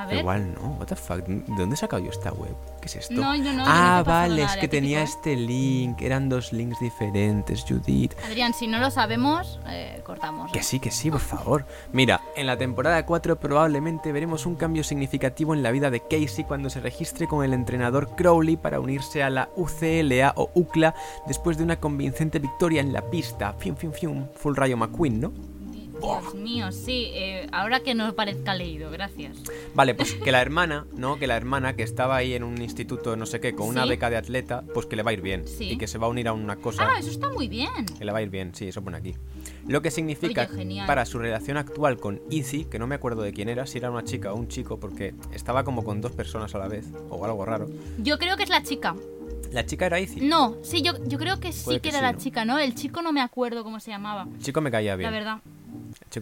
A 0.01 0.07
Pero 0.07 0.17
ver. 0.17 0.21
igual 0.21 0.55
no. 0.55 0.77
What 0.79 0.87
the 0.87 0.97
fuck. 0.97 1.27
¿De 1.27 1.43
dónde 1.57 1.75
he 1.75 1.77
sacado 1.77 2.03
yo 2.03 2.11
esta 2.11 2.33
web? 2.33 2.55
¿Qué 2.81 2.87
es 2.87 2.97
esto? 2.97 3.15
No, 3.15 3.37
yo 3.37 3.45
no, 3.45 3.51
yo 3.51 3.53
no 3.53 3.65
ah, 3.67 4.03
pasado 4.03 4.05
vale, 4.05 4.43
nada 4.43 4.55
es 4.55 4.61
que 4.61 4.69
tenía 4.69 5.03
este 5.03 5.37
link. 5.37 6.01
Eran 6.01 6.31
dos 6.31 6.55
links 6.55 6.81
diferentes, 6.81 7.65
Judith. 7.69 8.15
Adrián, 8.25 8.55
si 8.55 8.67
no 8.67 8.79
lo 8.79 8.91
sabemos, 8.91 9.61
eh, 9.69 10.01
cortamos. 10.03 10.51
Que 10.53 10.63
sí, 10.63 10.81
que 10.81 10.91
sí, 10.91 11.11
por 11.11 11.21
favor. 11.21 11.67
Mira, 11.93 12.23
en 12.35 12.47
la 12.47 12.57
temporada 12.57 13.05
4 13.05 13.39
probablemente 13.39 14.11
veremos 14.11 14.47
un 14.47 14.57
cambio 14.57 14.85
significativo 14.85 15.53
en 15.53 15.63
la 15.63 15.71
vida 15.71 15.91
de 15.91 16.01
Casey 16.01 16.45
cuando 16.45 16.71
se 16.71 16.81
registre 16.81 17.29
con 17.29 17.45
el 17.45 17.53
entrenador 17.53 18.17
Crowley 18.17 18.57
para 18.57 18.81
unirse 18.81 19.23
a 19.23 19.29
la 19.29 19.51
UCLA 19.57 20.33
o 20.37 20.51
UCLA 20.55 20.95
después 21.27 21.59
de 21.59 21.65
una 21.65 21.77
convincente 21.77 22.39
victoria 22.39 22.81
en 22.81 22.95
la 22.95 23.03
pista. 23.03 23.53
Fium, 23.59 23.77
fium, 23.77 23.93
fium. 23.93 24.29
Full 24.35 24.57
Rayo 24.57 24.79
McQueen, 24.79 25.21
¿no? 25.21 25.60
Di- 26.01 26.07
Dios 26.07 26.35
mío, 26.35 26.73
sí. 26.73 27.11
eh, 27.13 27.47
ahora 27.53 27.81
que 27.81 27.95
no 27.95 28.15
parezca 28.15 28.55
leído, 28.55 28.91
gracias. 28.91 29.39
Vale, 29.75 29.95
pues 29.95 30.15
que 30.25 30.33
la 30.33 30.41
hermana, 30.41 30.87
¿no? 30.97 31.19
Que 31.19 31.27
la 31.27 31.37
hermana 31.37 31.77
que 31.77 31.83
estaba 31.83 32.17
ahí 32.17 32.35
en 32.35 32.43
un 32.45 32.61
instituto, 32.63 33.17
no 33.17 33.27
sé 33.27 33.41
qué, 33.41 33.55
con 33.55 33.69
una 33.69 33.85
Sí. 33.85 33.89
beca 33.91 34.11
de 34.11 34.17
atleta, 34.17 34.63
pues 34.75 34.87
que 34.87 34.97
le 34.97 35.03
va 35.03 35.11
a 35.11 35.15
ir 35.15 35.21
bien. 35.23 35.47
Sí. 35.47 35.71
Y 35.71 35.79
que 35.79 35.87
se 35.87 35.99
va 35.99 36.07
a 36.07 36.11
unir 36.11 36.29
a 36.29 36.33
una 36.33 36.57
cosa. 36.57 36.89
Ah, 36.91 36.99
eso 36.99 37.11
está 37.11 37.31
muy 37.31 37.49
bien. 37.49 37.87
Que 37.99 38.05
le 38.05 38.13
va 38.13 38.19
a 38.19 38.23
ir 38.23 38.31
bien, 38.31 38.55
sí, 38.55 38.69
eso 38.69 38.83
pone 38.83 38.97
aquí. 38.97 39.15
Lo 39.67 39.83
que 39.83 39.91
significa 39.91 40.49
Oye, 40.53 40.83
para 40.87 41.05
su 41.07 41.19
relación 41.19 41.57
actual 41.57 41.99
con 41.99 42.21
Izzy, 42.31 42.65
que 42.65 42.79
no 42.79 42.87
me 42.87 42.95
acuerdo 42.95 43.23
de 43.23 43.33
quién 43.33 43.49
era, 43.49 43.67
si 43.67 43.79
era 43.79 43.91
una 43.91 44.05
chica 44.05 44.33
o 44.33 44.37
un 44.37 44.49
chico, 44.49 44.79
porque 44.81 45.15
estaba 45.33 45.65
como 45.65 45.85
con 45.85 46.01
dos 46.01 46.13
personas 46.13 46.55
a 46.55 46.59
la 46.59 46.69
vez, 46.69 46.87
o 47.11 47.25
algo 47.25 47.45
raro. 47.45 47.69
Yo 47.99 48.19
creo 48.19 48.37
que 48.37 48.43
es 48.45 48.49
la 48.51 48.63
chica. 48.63 48.95
La 49.53 49.67
chica 49.67 49.87
era 49.87 49.99
Izzy. 49.99 50.21
No, 50.21 50.57
sí, 50.63 50.81
yo, 50.83 50.93
yo 51.07 51.19
creo 51.19 51.41
que 51.41 51.53
sí 51.53 51.65
Puede 51.65 51.81
que 51.81 51.89
era 51.89 51.99
sí, 51.99 52.03
la 52.05 52.13
¿no? 52.13 52.19
chica, 52.19 52.45
¿no? 52.45 52.59
El 52.59 52.75
chico 52.75 53.03
no 53.03 53.13
me 53.13 53.21
acuerdo 53.21 53.65
cómo 53.65 53.81
se 53.81 53.91
llamaba. 53.91 54.29
El 54.33 54.41
chico 54.43 54.61
me 54.61 54.71
caía 54.71 54.95
bien. 54.97 55.11
La 55.11 55.19
verdad. 55.19 55.39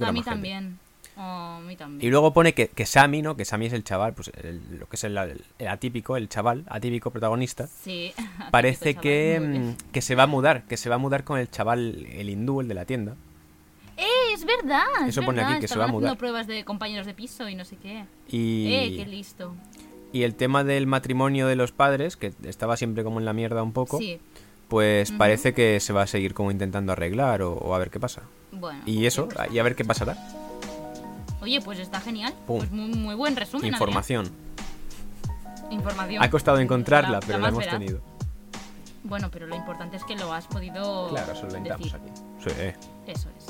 A 0.01 0.13
mí 0.13 0.23
también. 0.23 0.79
Oh, 1.17 1.21
a 1.21 1.61
mí 1.61 1.75
también. 1.75 2.07
Y 2.07 2.11
luego 2.11 2.33
pone 2.33 2.55
que, 2.55 2.69
que 2.69 2.87
Sammy, 2.87 3.23
¿no? 3.23 3.37
Que 3.37 3.45
Sammy 3.45 3.67
es 3.67 3.73
el 3.73 3.83
chaval, 3.83 4.15
pues 4.15 4.31
el- 4.41 4.61
lo 4.79 4.89
que 4.89 4.95
es 4.97 5.03
el, 5.05 5.17
el 5.59 5.69
atípico, 5.69 6.17
el 6.17 6.29
chaval, 6.29 6.65
atípico 6.69 7.11
protagonista. 7.11 7.67
Sí. 7.67 8.13
Parece 8.53 8.95
Chaval, 8.95 9.03
que, 9.03 9.41
mm, 9.41 9.91
que 9.93 10.01
se 10.01 10.15
va 10.15 10.23
a 10.25 10.27
mudar, 10.29 10.63
que 10.65 10.77
se 10.77 10.89
va 10.89 10.95
a 10.95 10.99
mudar 10.99 11.25
con 11.25 11.39
el 11.41 11.51
chaval, 11.51 12.07
el 12.07 12.31
hindú, 12.31 12.61
el 12.61 12.69
de 12.69 12.75
la 12.75 12.85
tienda. 12.85 13.17
¡Eh, 13.97 14.07
es 14.33 14.45
verdad! 14.45 14.85
es 15.03 15.09
Eso 15.09 15.23
pone 15.23 15.41
aquí, 15.41 15.49
verdad, 15.49 15.61
que 15.61 15.67
se 15.69 15.77
va 15.77 15.87
a 15.87 15.89
mudar. 15.89 16.07
haciendo 16.11 16.19
pruebas 16.19 16.47
de 16.47 16.65
compañeros 16.65 17.05
de 17.07 17.15
piso 17.15 17.49
y 17.49 17.57
no 17.57 17.65
sé 17.65 17.77
qué. 17.77 18.05
Y, 18.29 18.73
Eh, 18.73 18.95
qué 18.99 19.07
listo. 19.07 19.57
y 20.13 20.23
el 20.23 20.37
tema 20.37 20.63
del 20.63 20.87
matrimonio 20.87 21.49
de 21.49 21.57
los 21.57 21.73
padres, 21.73 22.17
que 22.17 22.33
estaba 22.45 22.77
siempre 22.77 23.03
como 23.03 23.19
en 23.19 23.25
la 23.25 23.33
mierda 23.33 23.61
un 23.65 23.73
poco, 23.73 23.99
Sí, 23.99 24.21
pues 24.69 25.11
parece 25.11 25.53
que 25.53 25.81
se 25.81 25.93
va 25.93 26.03
a 26.03 26.07
seguir 26.07 26.33
como 26.33 26.53
intentando 26.53 26.93
arreglar 26.93 27.43
o, 27.43 27.55
o 27.55 27.75
a 27.75 27.79
ver 27.79 27.91
qué 27.91 27.99
pasa. 27.99 28.23
Bueno. 28.59 28.81
Y 28.87 29.07
eso, 29.07 29.29
y 29.51 29.59
a 29.59 29.63
ver 29.63 29.75
qué 29.77 29.85
pasará. 29.85 30.17
Oye, 31.41 31.61
pues 31.61 31.79
está 31.79 32.01
genial. 32.01 32.35
Pum. 32.47 32.59
Pues 32.59 32.71
muy, 32.71 32.89
muy 32.91 33.15
buen 33.15 33.37
resumen. 33.37 33.63
Adrián. 33.67 33.75
Información. 33.75 34.31
Información. 35.71 36.23
Ha 36.23 36.31
costado 36.31 36.57
La- 36.57 36.63
encontrarla, 36.63 37.21
pero 37.21 37.39
la 37.39 37.49
hemos 37.49 37.67
tenido. 37.67 38.01
Bueno, 39.05 39.31
pero 39.31 39.47
lo 39.47 39.55
importante 39.55 39.97
es 39.97 40.05
que 40.05 40.17
lo 40.17 40.33
has 40.33 40.47
podido 40.47 41.09
Claro, 41.11 41.35
solventamos 41.37 41.93
decir. 41.93 41.97
aquí. 42.01 42.11
Sí. 42.45 42.51
Eso 43.07 43.29
es. 43.39 43.47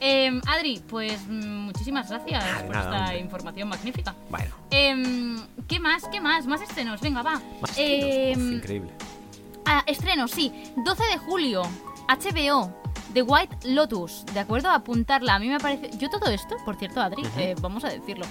Em, 0.00 0.40
Adri, 0.46 0.82
pues 0.88 1.26
muchísimas 1.28 2.10
gracias 2.10 2.44
Ah, 2.44 2.60
por 2.64 2.74
nada, 2.74 2.84
esta 2.90 3.00
hombre. 3.04 3.18
información 3.20 3.68
magnífica. 3.68 4.14
Bueno, 4.30 4.54
Em, 4.70 5.36
¿Qué 5.66 5.80
más? 5.80 6.04
¿Qué 6.12 6.20
más? 6.20 6.46
Más 6.46 6.60
estrenos, 6.60 7.00
venga, 7.00 7.22
va. 7.22 7.40
más 7.60 7.72
Em, 7.76 8.32
Uf, 8.38 8.52
increíble. 8.52 8.90
ah, 9.64 9.82
estrenos, 9.86 10.30
sí. 10.30 10.52
12 10.84 11.02
de 11.04 11.18
julio, 11.18 11.62
HBO, 12.06 12.70
The 13.14 13.22
White 13.22 13.68
Lotus. 13.68 14.26
¿De 14.34 14.40
acuerdo? 14.40 14.68
Apuntarla. 14.70 15.36
A 15.36 15.38
mí 15.38 15.48
me 15.48 15.60
parece. 15.60 15.96
Yo 15.98 16.10
todo 16.10 16.30
esto, 16.30 16.56
por 16.64 16.76
cierto, 16.76 17.00
Adri, 17.00 17.22
eh, 17.38 17.54
vamos 17.60 17.84
a 17.84 17.88
decirlo. 17.88 18.26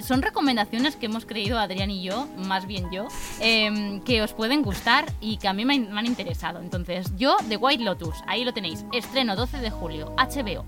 Son 0.00 0.22
recomendaciones 0.22 0.94
que 0.94 1.06
hemos 1.06 1.26
creído 1.26 1.58
Adrián 1.58 1.90
y 1.90 2.02
yo, 2.02 2.28
más 2.36 2.66
bien 2.66 2.88
yo, 2.92 3.08
em, 3.40 4.00
que 4.02 4.22
os 4.22 4.32
pueden 4.34 4.62
gustar 4.62 5.12
y 5.20 5.38
que 5.38 5.48
a 5.48 5.52
mí 5.52 5.64
me 5.64 5.74
han, 5.74 5.92
me 5.92 5.98
han 5.98 6.06
interesado. 6.06 6.60
Entonces, 6.60 7.08
yo, 7.16 7.36
The 7.48 7.56
White 7.56 7.82
Lotus, 7.82 8.16
ahí 8.26 8.44
lo 8.44 8.54
tenéis. 8.54 8.84
Estreno 8.92 9.34
12 9.34 9.58
de 9.58 9.70
julio, 9.70 10.14
HBO. 10.16 10.64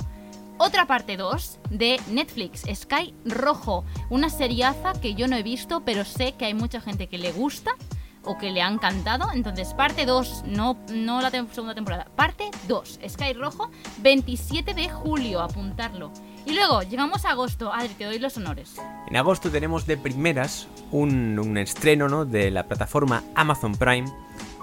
Otra 0.58 0.86
parte 0.86 1.16
2 1.16 1.60
de 1.70 2.00
Netflix, 2.10 2.64
Sky 2.74 3.14
Rojo, 3.24 3.84
una 4.10 4.30
seriaza 4.30 4.92
que 5.00 5.14
yo 5.14 5.28
no 5.28 5.36
he 5.36 5.42
visto, 5.42 5.84
pero 5.84 6.04
sé 6.04 6.32
que 6.32 6.46
hay 6.46 6.54
mucha 6.54 6.80
gente 6.80 7.06
que 7.06 7.18
le 7.18 7.32
gusta 7.32 7.76
o 8.24 8.38
que 8.38 8.50
le 8.50 8.62
ha 8.62 8.68
encantado. 8.68 9.30
Entonces, 9.32 9.74
parte 9.74 10.06
2, 10.06 10.44
no, 10.46 10.78
no 10.92 11.20
la 11.20 11.30
segunda 11.30 11.74
temporada, 11.74 12.06
parte 12.16 12.50
2, 12.68 13.00
Sky 13.08 13.32
Rojo, 13.32 13.70
27 14.02 14.74
de 14.74 14.88
julio, 14.88 15.40
apuntarlo. 15.40 16.12
Y 16.46 16.54
luego, 16.54 16.82
llegamos 16.82 17.24
a 17.24 17.30
agosto, 17.30 17.72
Adri, 17.72 17.94
te 17.94 18.04
doy 18.04 18.18
los 18.18 18.36
honores. 18.36 18.76
En 19.08 19.16
agosto 19.16 19.50
tenemos 19.50 19.86
de 19.86 19.96
primeras 19.96 20.68
un, 20.90 21.38
un 21.38 21.58
estreno 21.58 22.08
¿no? 22.08 22.24
de 22.24 22.50
la 22.50 22.64
plataforma 22.64 23.22
Amazon 23.34 23.72
Prime 23.76 24.10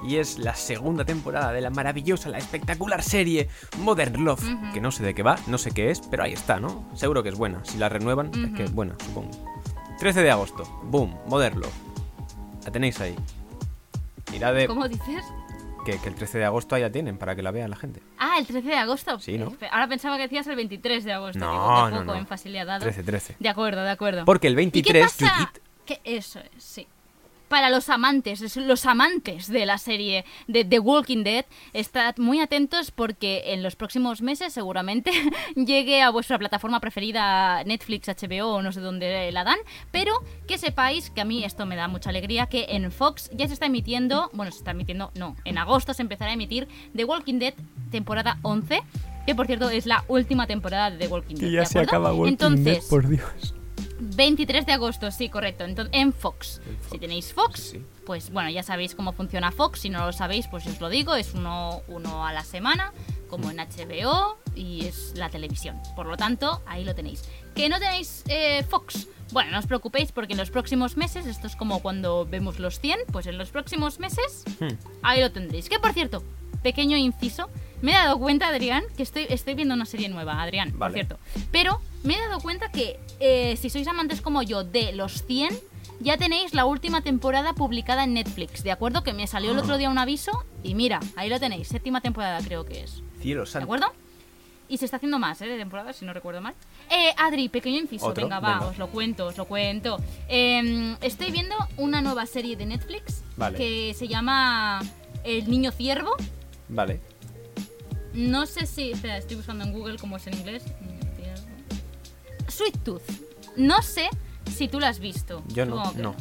y 0.04 0.18
es 0.18 0.38
la 0.40 0.56
segunda 0.56 1.06
temporada 1.06 1.52
de 1.52 1.62
la 1.62 1.70
maravillosa, 1.70 2.30
la 2.30 2.38
espectacular 2.38 3.04
serie 3.04 3.50
Modern 3.80 4.24
Love, 4.24 4.44
que 4.74 4.82
no 4.82 4.92
sé 4.92 5.04
de 5.04 5.14
qué 5.14 5.24
va, 5.24 5.38
no 5.48 5.58
sé 5.58 5.72
qué 5.72 5.92
es, 5.92 6.02
pero 6.02 6.24
ahí 6.24 6.34
está, 6.34 6.60
¿no? 6.60 6.86
Seguro 6.94 7.24
que 7.24 7.30
es 7.30 7.36
buena. 7.36 7.64
Si 7.64 7.78
la 7.78 7.90
renuevan, 7.90 8.32
es 8.34 8.56
que 8.56 8.64
es 8.64 8.74
buena, 8.74 8.96
supongo. 9.04 9.32
13 10.00 10.22
de 10.22 10.32
agosto, 10.32 10.64
boom, 10.84 11.16
Modern 11.28 11.60
Love. 11.60 11.74
La 12.66 12.72
tenéis 12.72 13.00
ahí. 13.02 13.16
Mirad 14.32 14.54
de 14.54 14.68
¿Cómo 14.68 14.88
dices? 14.88 15.24
que, 15.86 15.98
que 16.00 16.10
el 16.10 16.16
13 16.16 16.40
de 16.40 16.46
agosto 16.46 16.76
ahí 16.76 16.82
la 16.82 16.92
tienen 16.92 17.18
para 17.18 17.36
que 17.36 17.42
la 17.42 17.52
vea 17.52 17.68
la 17.68 17.76
gente. 17.78 18.02
Ah, 18.18 18.36
el 18.40 18.46
13 18.46 18.68
de 18.68 18.76
agosto. 18.76 19.20
Sí, 19.20 19.38
¿no? 19.38 19.56
Ahora 19.72 19.88
pensaba 19.88 20.18
que 20.18 20.24
decías 20.24 20.46
el 20.48 20.56
23 20.58 21.04
de 21.06 21.14
agosto. 21.14 21.40
No, 21.40 21.52
qué 21.86 21.92
no, 21.94 22.00
poco 22.02 22.04
no. 22.04 22.16
énfasis 22.16 22.52
le 22.52 22.60
ha 22.60 22.66
dado. 22.66 22.82
13, 22.82 23.04
13. 23.04 23.36
De 23.40 23.50
acuerdo, 23.50 23.84
de 23.84 23.92
acuerdo. 23.92 24.26
Porque 24.26 24.48
el 24.48 24.54
¿Y 24.54 24.56
qué 24.56 24.92
23, 24.94 25.04
pasa? 25.04 25.30
Judith, 25.36 25.60
Que 25.86 26.02
eso 26.04 26.40
es, 26.40 26.64
sí. 26.64 26.88
Para 27.48 27.70
los 27.70 27.90
amantes, 27.90 28.42
es- 28.42 28.58
los 28.58 28.86
amantes 28.86 29.48
de 29.48 29.66
la 29.66 29.78
serie 29.78 30.26
de 30.48 30.66
The 30.66 30.80
Walking 30.80 31.24
Dead, 31.24 31.46
estad 31.74 32.16
muy 32.18 32.42
atentos 32.42 32.92
porque 32.92 33.54
en 33.54 33.64
los 33.64 33.76
próximos 33.76 34.22
meses 34.22 34.54
seguramente 34.54 35.12
llegue 35.56 36.02
a 36.02 36.10
vuestra 36.10 36.38
plataforma 36.38 36.80
preferida, 36.80 37.64
Netflix, 37.64 38.08
HBO 38.10 38.48
o 38.56 38.62
no 38.62 38.72
sé 38.72 38.82
dónde 38.82 39.32
la 39.32 39.44
dan, 39.44 39.58
pero 39.92 40.14
que 40.48 40.58
sepáis 40.58 41.10
que 41.10 41.22
a 41.22 41.26
mí 41.26 41.44
esto 41.46 41.66
me 41.66 41.76
da 41.76 41.88
mucha 41.88 42.10
alegría, 42.10 42.48
que 42.48 42.66
en 42.70 42.92
Fox 42.92 43.30
ya 43.34 43.48
se 43.48 43.54
está 43.54 43.66
emitiendo, 43.68 44.30
bueno, 44.34 44.52
se 44.52 44.58
está 44.60 44.72
emitiendo, 44.72 45.12
no, 45.16 45.36
en 45.46 45.58
agosto 45.58 45.94
se 45.94 46.02
empezará 46.02 46.32
a 46.32 46.34
emitir 46.34 46.68
The 46.96 47.06
Walking 47.06 47.40
Dead 47.40 47.54
temporada 47.92 48.40
11, 48.42 48.82
que 49.26 49.36
por 49.36 49.46
cierto 49.48 49.70
es 49.70 49.86
la 49.86 50.04
última 50.10 50.48
temporada 50.48 50.92
de 50.92 50.98
The 50.98 51.08
Walking 51.08 51.36
Dead. 51.36 51.50
¿de 51.62 51.66
acuerdo? 51.82 51.92
Entonces, 52.30 52.90
Dios. 53.08 53.54
23 54.00 54.66
de 54.66 54.72
agosto, 54.74 55.10
sí, 55.12 55.30
correcto. 55.30 55.64
Entonces, 55.64 55.94
en 55.98 56.14
Fox. 56.14 56.62
Si 56.92 57.00
tenéis 57.00 57.34
Fox, 57.34 57.60
sí, 57.60 57.78
sí. 57.78 57.86
pues 58.06 58.30
bueno, 58.32 58.50
ya 58.50 58.64
sabéis 58.64 58.96
cómo 58.96 59.14
funciona 59.14 59.52
Fox. 59.52 59.82
Si 59.82 59.90
no 59.90 60.06
lo 60.06 60.14
sabéis, 60.14 60.48
pues 60.48 60.66
os 60.68 60.80
lo 60.80 60.90
digo. 60.90 61.16
Es 61.16 61.34
uno, 61.34 61.82
uno 61.88 62.26
a 62.26 62.34
la 62.34 62.44
semana, 62.44 62.94
como 63.30 63.50
en 63.52 63.58
HBO, 63.58 64.38
y 64.56 64.86
es 64.86 65.14
la 65.16 65.30
televisión. 65.30 65.80
Por 65.96 66.06
lo 66.06 66.18
tanto, 66.18 66.62
ahí 66.66 66.84
lo 66.84 66.94
tenéis. 66.96 67.24
¿Que 67.56 67.70
no 67.70 67.80
tenéis 67.80 68.24
eh, 68.28 68.64
Fox? 68.70 69.08
Bueno, 69.32 69.52
no 69.52 69.60
os 69.60 69.66
preocupéis 69.68 70.12
porque 70.14 70.34
en 70.34 70.40
los 70.40 70.52
próximos 70.52 70.96
meses, 70.96 71.26
esto 71.26 71.48
es 71.48 71.56
como 71.58 71.82
cuando 71.82 72.26
vemos 72.26 72.60
los 72.60 72.80
100, 72.80 73.00
pues 73.12 73.28
en 73.28 73.38
los 73.38 73.50
próximos 73.50 74.00
meses, 74.00 74.44
Hmm. 74.60 74.70
ahí 75.02 75.22
lo 75.22 75.32
tendréis. 75.32 75.68
Que 75.70 75.80
por 75.80 75.92
cierto, 75.94 76.24
pequeño 76.68 76.98
inciso, 76.98 77.50
me 77.82 77.92
he 77.92 77.96
dado 77.96 78.20
cuenta, 78.20 78.48
Adrián, 78.50 78.84
que 78.98 79.04
estoy, 79.04 79.26
estoy 79.30 79.54
viendo 79.54 79.74
una 79.74 79.86
serie 79.86 80.10
nueva, 80.10 80.42
Adrián, 80.42 80.74
por 80.74 80.92
cierto. 80.92 81.18
Pero 81.50 81.80
me 82.04 82.16
he 82.16 82.20
dado 82.20 82.42
cuenta 82.42 82.70
que 82.72 83.00
eh, 83.22 83.56
si 83.56 83.70
sois 83.70 83.88
amantes 83.88 84.20
como 84.20 84.42
yo 84.44 84.66
de 84.66 84.92
los 84.92 85.24
100, 85.26 85.58
ya 86.02 86.18
tenéis 86.18 86.54
la 86.54 86.66
última 86.66 87.00
temporada 87.02 87.54
publicada 87.54 88.04
en 88.04 88.14
Netflix, 88.16 88.64
¿de 88.64 88.72
acuerdo? 88.74 89.02
Que 89.02 89.14
me 89.14 89.28
salió 89.28 89.54
el 89.54 89.60
otro 89.60 89.78
día 89.78 89.90
un 89.90 89.98
aviso 89.98 90.44
y 90.62 90.76
mira, 90.76 91.00
ahí 91.16 91.30
lo 91.30 91.40
tenéis, 91.40 91.70
séptima 91.70 92.02
temporada 92.02 92.40
creo 92.44 92.66
que 92.66 92.84
es. 92.84 93.02
Cielo 93.22 93.42
¿De 93.42 93.48
santo. 93.48 93.64
acuerdo? 93.64 93.88
Y 94.68 94.78
se 94.80 94.84
está 94.84 94.98
haciendo 94.98 95.18
más, 95.20 95.42
¿eh? 95.42 95.48
De 95.48 95.58
temporada, 95.58 95.94
si 95.94 96.04
no 96.04 96.12
recuerdo 96.12 96.42
mal. 96.42 96.54
Eh, 96.92 97.12
Adri, 97.18 97.48
pequeño 97.48 97.78
inciso, 97.80 98.08
¿Otro? 98.08 98.24
venga, 98.26 98.42
va, 98.42 98.54
Venga. 98.56 98.68
os 98.68 98.78
lo 98.78 98.88
cuento, 98.88 99.28
os 99.28 99.38
lo 99.38 99.46
cuento. 99.46 99.98
Eh, 100.28 100.98
estoy 101.00 101.32
viendo 101.32 101.56
una 101.78 102.02
nueva 102.02 102.26
serie 102.26 102.58
de 102.58 102.66
Netflix 102.66 103.24
Vale. 103.38 103.58
que 103.58 103.94
se 103.98 104.10
llama 104.10 104.82
El 105.24 105.50
Niño 105.50 105.72
Ciervo. 105.72 106.12
Vale. 106.70 107.00
No 108.14 108.46
sé 108.46 108.66
si. 108.66 108.92
Espera, 108.92 109.18
estoy 109.18 109.38
buscando 109.38 109.64
en 109.64 109.72
Google 109.74 109.98
cómo 109.98 110.18
es 110.18 110.28
en 110.28 110.36
inglés. 110.36 110.64
Sweet 112.48 112.78
Tooth. 112.84 113.04
No 113.56 113.82
sé 113.82 114.10
si 114.56 114.68
tú 114.68 114.80
la 114.80 114.90
has 114.90 115.00
visto. 115.00 115.44
Yo 115.50 115.66
no, 115.66 115.92
no. 115.94 116.16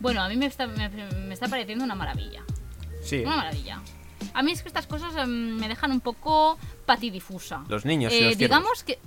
Bueno, 0.00 0.22
a 0.22 0.28
mí 0.28 0.36
me 0.36 0.46
está, 0.46 0.66
me, 0.66 0.88
me 0.88 1.34
está 1.34 1.48
pareciendo 1.48 1.84
una 1.84 1.94
maravilla. 1.94 2.42
Sí. 3.02 3.20
Una 3.24 3.36
maravilla. 3.36 3.80
A 4.34 4.42
mí 4.42 4.52
es 4.52 4.62
que 4.62 4.68
estas 4.68 4.86
cosas 4.86 5.14
em, 5.16 5.56
me 5.58 5.68
dejan 5.68 5.90
un 5.92 6.00
poco 6.00 6.58
patidifusa. 6.86 7.64
Los 7.68 7.84
niños 7.84 8.12
Eh, 8.12 8.16
los 8.16 8.36
ciervos. 8.36 8.38
digamos 8.38 8.84
que. 8.84 8.98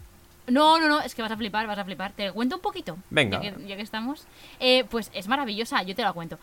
No, 0.48 0.80
no, 0.80 0.88
no, 0.88 1.02
es 1.02 1.16
que 1.16 1.22
vas 1.24 1.32
a 1.32 1.38
flipar, 1.38 1.66
vas 1.68 1.80
a 1.80 1.86
flipar. 1.86 2.12
Te 2.14 2.32
cuento 2.32 2.58
un 2.58 2.62
poquito. 2.62 2.98
Venga. 3.10 3.42
Ya 3.42 3.56
que, 3.56 3.68
ya 3.68 3.76
que 3.76 3.82
estamos. 3.82 4.26
Eh, 4.60 4.84
pues 4.90 5.10
es 5.14 5.28
maravillosa, 5.28 5.82
yo 5.84 5.96
te 5.96 6.04
la 6.04 6.14
cuento. 6.14 6.38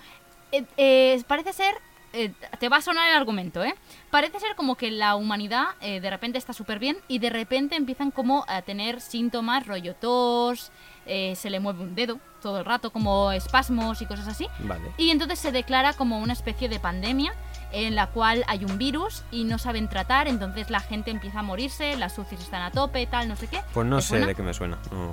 Eh, 0.51 0.65
eh, 0.77 1.23
parece 1.27 1.53
ser. 1.53 1.75
Eh, 2.13 2.33
te 2.59 2.69
va 2.69 2.79
a 2.79 2.83
sonar 2.83 3.09
el 3.09 3.17
argumento, 3.17 3.65
¿eh? 3.65 3.75
Parece 4.11 4.39
ser 4.41 4.55
como 4.55 4.77
que 4.77 4.91
la 4.91 5.17
humanidad 5.17 5.67
eh, 5.81 6.01
de 6.01 6.11
repente 6.11 6.39
está 6.39 6.53
súper 6.53 6.79
bien 6.79 6.99
y 7.09 7.19
de 7.19 7.31
repente 7.31 7.77
empiezan 7.77 8.11
como 8.11 8.45
a 8.49 8.63
tener 8.63 9.01
síntomas, 9.01 9.67
rollo 9.67 9.95
tos, 9.95 10.71
eh, 11.07 11.35
se 11.37 11.51
le 11.51 11.61
mueve 11.61 11.83
un 11.83 11.95
dedo 11.95 12.19
todo 12.41 12.59
el 12.59 12.65
rato, 12.65 12.91
como 12.91 13.33
espasmos 13.33 14.03
y 14.03 14.07
cosas 14.07 14.29
así. 14.29 14.47
Vale. 14.61 14.93
Y 14.99 15.11
entonces 15.11 15.39
se 15.39 15.53
declara 15.53 15.93
como 15.95 16.19
una 16.19 16.33
especie 16.33 16.69
de 16.69 16.79
pandemia 16.79 17.33
en 17.73 17.95
la 17.95 18.09
cual 18.09 18.45
hay 18.49 18.65
un 18.65 18.77
virus 18.77 19.23
y 19.31 19.45
no 19.45 19.59
saben 19.59 19.89
tratar, 19.89 20.29
entonces 20.29 20.69
la 20.69 20.81
gente 20.81 21.11
empieza 21.11 21.41
a 21.41 21.43
morirse, 21.43 21.97
las 21.97 22.19
UCIs 22.19 22.41
están 22.41 22.63
a 22.63 22.71
tope, 22.71 23.07
tal, 23.07 23.29
no 23.29 23.37
sé 23.37 23.47
qué. 23.47 23.61
Pues 23.73 23.87
no 23.87 23.97
¿Te 23.97 24.03
sé 24.03 24.09
suena? 24.09 24.27
de 24.27 24.35
qué 24.35 24.43
me 24.43 24.53
suena. 24.53 24.79
No. 24.91 25.13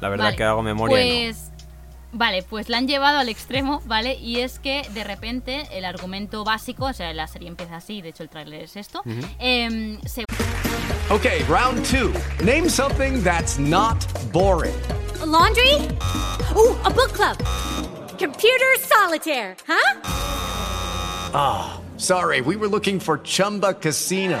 La 0.00 0.08
verdad 0.10 0.26
Vale, 0.26 0.36
que 0.36 0.44
hago 0.44 0.62
memoria 0.62 1.02
y 1.02 1.32
no. 1.32 1.53
Vale, 2.16 2.44
pues 2.44 2.68
la 2.68 2.78
han 2.78 2.86
llevado 2.86 3.18
al 3.18 3.28
extremo, 3.28 3.82
¿vale? 3.86 4.14
Y 4.14 4.38
es 4.40 4.60
que 4.60 4.86
de 4.94 5.02
repente 5.02 5.66
el 5.72 5.84
argumento 5.84 6.44
básico, 6.44 6.86
o 6.86 6.92
sea, 6.92 7.12
la 7.12 7.26
serie 7.26 7.48
empieza 7.48 7.76
así, 7.76 8.02
de 8.02 8.10
hecho 8.10 8.22
el 8.22 8.28
tráiler 8.28 8.62
es 8.62 8.76
esto, 8.76 9.02
em, 9.38 10.00
se 10.06 10.24
Okay, 11.10 11.42
round 11.48 11.84
two. 11.84 12.12
Name 12.42 12.68
something 12.70 13.22
that's 13.22 13.58
not 13.58 13.96
boring. 14.32 14.74
laundry? 15.26 15.74
Ooh, 16.56 16.76
a 16.84 16.90
book 16.90 17.12
club. 17.12 17.36
Computer 18.18 18.78
solitaire, 18.80 19.56
huh? 19.66 20.00
Sorry, 21.96 22.40
we 22.40 22.56
were 22.56 22.68
looking 22.68 23.00
for 23.00 23.18
Chumba 23.18 23.74
Casino. 23.74 24.40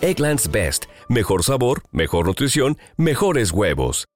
Eggland's 0.00 0.50
Best, 0.50 0.84
mejor 1.08 1.42
sabor, 1.42 1.82
mejor 1.92 2.26
nutrición, 2.26 2.78
mejores 2.96 3.52
huevos. 3.52 4.06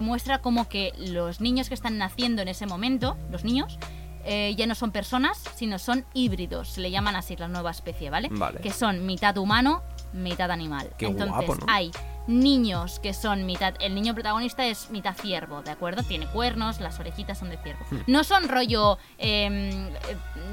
muestra 0.00 0.40
como 0.42 0.68
que 0.68 0.92
los 0.98 1.40
niños 1.40 1.68
que 1.68 1.74
están 1.74 1.98
naciendo 1.98 2.42
en 2.42 2.48
ese 2.48 2.66
momento, 2.66 3.16
los 3.30 3.44
niños, 3.44 3.78
eh, 4.24 4.54
ya 4.56 4.66
no 4.66 4.74
son 4.74 4.90
personas, 4.90 5.42
sino 5.54 5.78
son 5.78 6.04
híbridos. 6.14 6.70
Se 6.70 6.80
le 6.80 6.90
llaman 6.90 7.14
así 7.16 7.36
la 7.36 7.48
nueva 7.48 7.70
especie, 7.70 8.10
¿vale? 8.10 8.28
Vale. 8.32 8.60
Que 8.60 8.70
son 8.70 9.06
mitad 9.06 9.36
humano, 9.36 9.82
mitad 10.14 10.50
animal. 10.50 10.90
Qué 10.96 11.06
Entonces 11.06 11.46
guapo, 11.46 11.54
¿no? 11.56 11.66
hay 11.68 11.90
niños 12.26 13.00
que 13.00 13.12
son 13.12 13.44
mitad. 13.44 13.74
El 13.80 13.94
niño 13.94 14.14
protagonista 14.14 14.64
es 14.66 14.90
mitad 14.90 15.14
ciervo, 15.14 15.62
¿de 15.62 15.70
acuerdo? 15.70 16.02
Tiene 16.02 16.26
cuernos, 16.26 16.80
las 16.80 16.98
orejitas 16.98 17.38
son 17.38 17.50
de 17.50 17.58
ciervo. 17.58 17.84
Hmm. 17.90 18.00
No 18.06 18.24
son 18.24 18.48
rollo 18.48 18.98
em, 19.18 19.88
eh, 19.88 19.92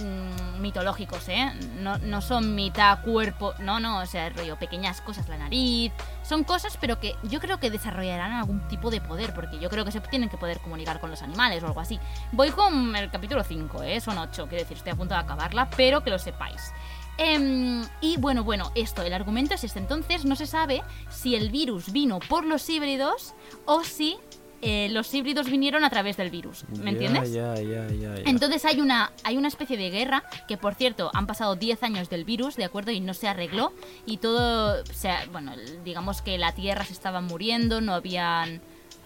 mm, 0.03 0.61
mitológicos, 0.61 1.29
¿eh? 1.29 1.51
No, 1.79 1.97
no 1.99 2.21
son 2.21 2.55
mitad 2.55 3.01
cuerpo. 3.03 3.53
No, 3.59 3.79
no, 3.79 3.99
o 3.99 4.05
sea, 4.05 4.29
rollo 4.29 4.57
pequeñas 4.57 5.01
cosas, 5.01 5.29
la 5.29 5.37
nariz. 5.37 5.91
Son 6.23 6.43
cosas, 6.43 6.77
pero 6.79 6.99
que 6.99 7.15
yo 7.23 7.39
creo 7.39 7.59
que 7.59 7.69
desarrollarán 7.69 8.33
algún 8.33 8.67
tipo 8.67 8.91
de 8.91 8.99
poder, 8.99 9.33
porque 9.33 9.59
yo 9.59 9.69
creo 9.69 9.85
que 9.85 9.91
se 9.91 10.01
tienen 10.01 10.29
que 10.29 10.37
poder 10.37 10.59
comunicar 10.59 10.99
con 10.99 11.09
los 11.09 11.21
animales 11.21 11.63
o 11.63 11.67
algo 11.67 11.79
así. 11.79 11.99
Voy 12.31 12.51
con 12.51 12.95
el 12.95 13.09
capítulo 13.09 13.43
5, 13.43 13.83
¿eh? 13.83 14.01
Son 14.01 14.17
8, 14.17 14.47
quiero 14.47 14.63
decir, 14.63 14.77
estoy 14.77 14.91
a 14.91 14.95
punto 14.95 15.13
de 15.13 15.21
acabarla, 15.21 15.69
pero 15.69 16.03
que 16.03 16.09
lo 16.09 16.19
sepáis. 16.19 16.73
Em, 17.17 17.83
y 18.01 18.17
bueno, 18.17 18.43
bueno, 18.43 18.71
esto, 18.75 19.01
el 19.03 19.13
argumento 19.13 19.53
es 19.53 19.63
este. 19.63 19.79
Entonces 19.79 20.25
no 20.25 20.35
se 20.35 20.47
sabe 20.47 20.81
si 21.09 21.35
el 21.35 21.51
virus 21.51 21.91
vino 21.91 22.19
por 22.19 22.45
los 22.45 22.67
híbridos 22.69 23.33
o 23.65 23.83
si 23.83 24.17
eh, 24.63 24.89
los 24.91 25.11
híbridos 25.13 25.49
vinieron 25.49 25.83
a 25.83 25.89
través 25.89 26.17
del 26.17 26.29
virus. 26.29 26.65
¿Me 26.69 26.91
entiendes? 26.91 27.33
Ya, 27.33 27.55
ya, 27.55 27.87
ya, 27.87 28.15
ya. 28.15 28.21
Entonces 28.25 28.63
hay 28.65 28.79
una, 28.79 29.11
hay 29.23 29.37
una 29.37 29.47
especie 29.47 29.75
de 29.75 29.89
guerra 29.89 30.23
que, 30.47 30.57
por 30.57 30.75
cierto, 30.75 31.09
han 31.13 31.25
pasado 31.25 31.55
10 31.55 31.81
años 31.83 32.09
del 32.09 32.25
virus, 32.25 32.55
¿de 32.55 32.65
acuerdo? 32.65 32.91
Y 32.91 32.99
no 32.99 33.13
se 33.13 33.27
arregló. 33.27 33.73
Y 34.05 34.17
todo, 34.17 34.81
o 34.81 34.93
sea, 34.93 35.25
bueno, 35.31 35.53
digamos 35.83 36.21
que 36.21 36.37
la 36.37 36.53
Tierra 36.53 36.85
se 36.85 36.93
estaba 36.93 37.21
muriendo, 37.21 37.81
no 37.81 37.93
habían... 37.93 38.61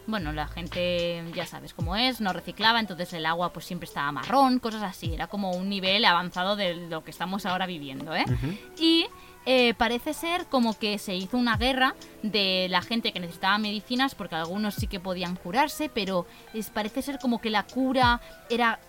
Bueno, 0.07 0.31
la 0.33 0.47
gente, 0.47 1.23
ya 1.33 1.45
sabes 1.45 1.73
cómo 1.73 1.95
es, 1.95 2.21
no 2.21 2.31
reciclaba, 2.31 2.79
entonces 2.79 3.11
el 3.13 3.25
agua 3.25 3.51
pues 3.51 3.65
siempre 3.65 3.85
estaba 3.85 4.11
marrón, 4.11 4.59
cosas 4.59 4.83
así. 4.83 5.13
Era 5.13 5.27
como 5.27 5.51
un 5.51 5.69
nivel 5.69 6.05
avanzado 6.05 6.55
de 6.55 6.75
lo 6.75 7.03
que 7.03 7.11
estamos 7.11 7.45
ahora 7.45 7.65
viviendo, 7.65 8.15
¿eh? 8.15 8.25
Y 8.77 9.07
eh, 9.47 9.73
parece 9.75 10.13
ser 10.13 10.47
como 10.47 10.77
que 10.77 10.97
se 10.97 11.15
hizo 11.15 11.37
una 11.37 11.57
guerra 11.57 11.95
de 12.23 12.67
la 12.69 12.81
gente 12.81 13.11
que 13.11 13.19
necesitaba 13.19 13.57
medicinas, 13.57 14.15
porque 14.15 14.35
algunos 14.35 14.75
sí 14.75 14.87
que 14.87 14.99
podían 14.99 15.35
curarse, 15.35 15.89
pero 15.89 16.25
es, 16.53 16.69
parece 16.69 17.01
ser 17.01 17.19
como 17.19 17.39
que 17.39 17.49
la 17.49 17.63
cura 17.63 18.21
era 18.49 18.79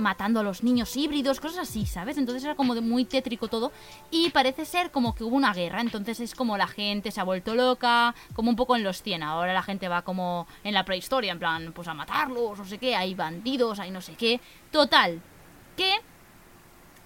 matando 0.00 0.40
a 0.40 0.42
los 0.42 0.62
niños 0.62 0.96
híbridos, 0.96 1.40
cosas 1.40 1.68
así, 1.68 1.86
¿sabes? 1.86 2.18
Entonces 2.18 2.44
era 2.44 2.54
como 2.54 2.74
de 2.74 2.80
muy 2.80 3.04
tétrico 3.04 3.48
todo 3.48 3.72
y 4.10 4.30
parece 4.30 4.64
ser 4.64 4.90
como 4.90 5.14
que 5.14 5.24
hubo 5.24 5.36
una 5.36 5.52
guerra, 5.52 5.80
entonces 5.80 6.20
es 6.20 6.34
como 6.34 6.56
la 6.56 6.66
gente 6.66 7.10
se 7.10 7.20
ha 7.20 7.24
vuelto 7.24 7.54
loca, 7.54 8.14
como 8.34 8.50
un 8.50 8.56
poco 8.56 8.76
en 8.76 8.82
los 8.82 9.02
100, 9.02 9.22
ahora 9.22 9.52
la 9.52 9.62
gente 9.62 9.88
va 9.88 10.02
como 10.02 10.46
en 10.64 10.74
la 10.74 10.84
prehistoria, 10.84 11.32
en 11.32 11.38
plan, 11.38 11.72
pues 11.72 11.88
a 11.88 11.94
matarlos, 11.94 12.58
no 12.58 12.64
sé 12.64 12.78
qué, 12.78 12.96
hay 12.96 13.14
bandidos, 13.14 13.78
hay 13.78 13.90
no 13.90 14.00
sé 14.00 14.14
qué, 14.14 14.40
total, 14.70 15.20
que 15.76 16.00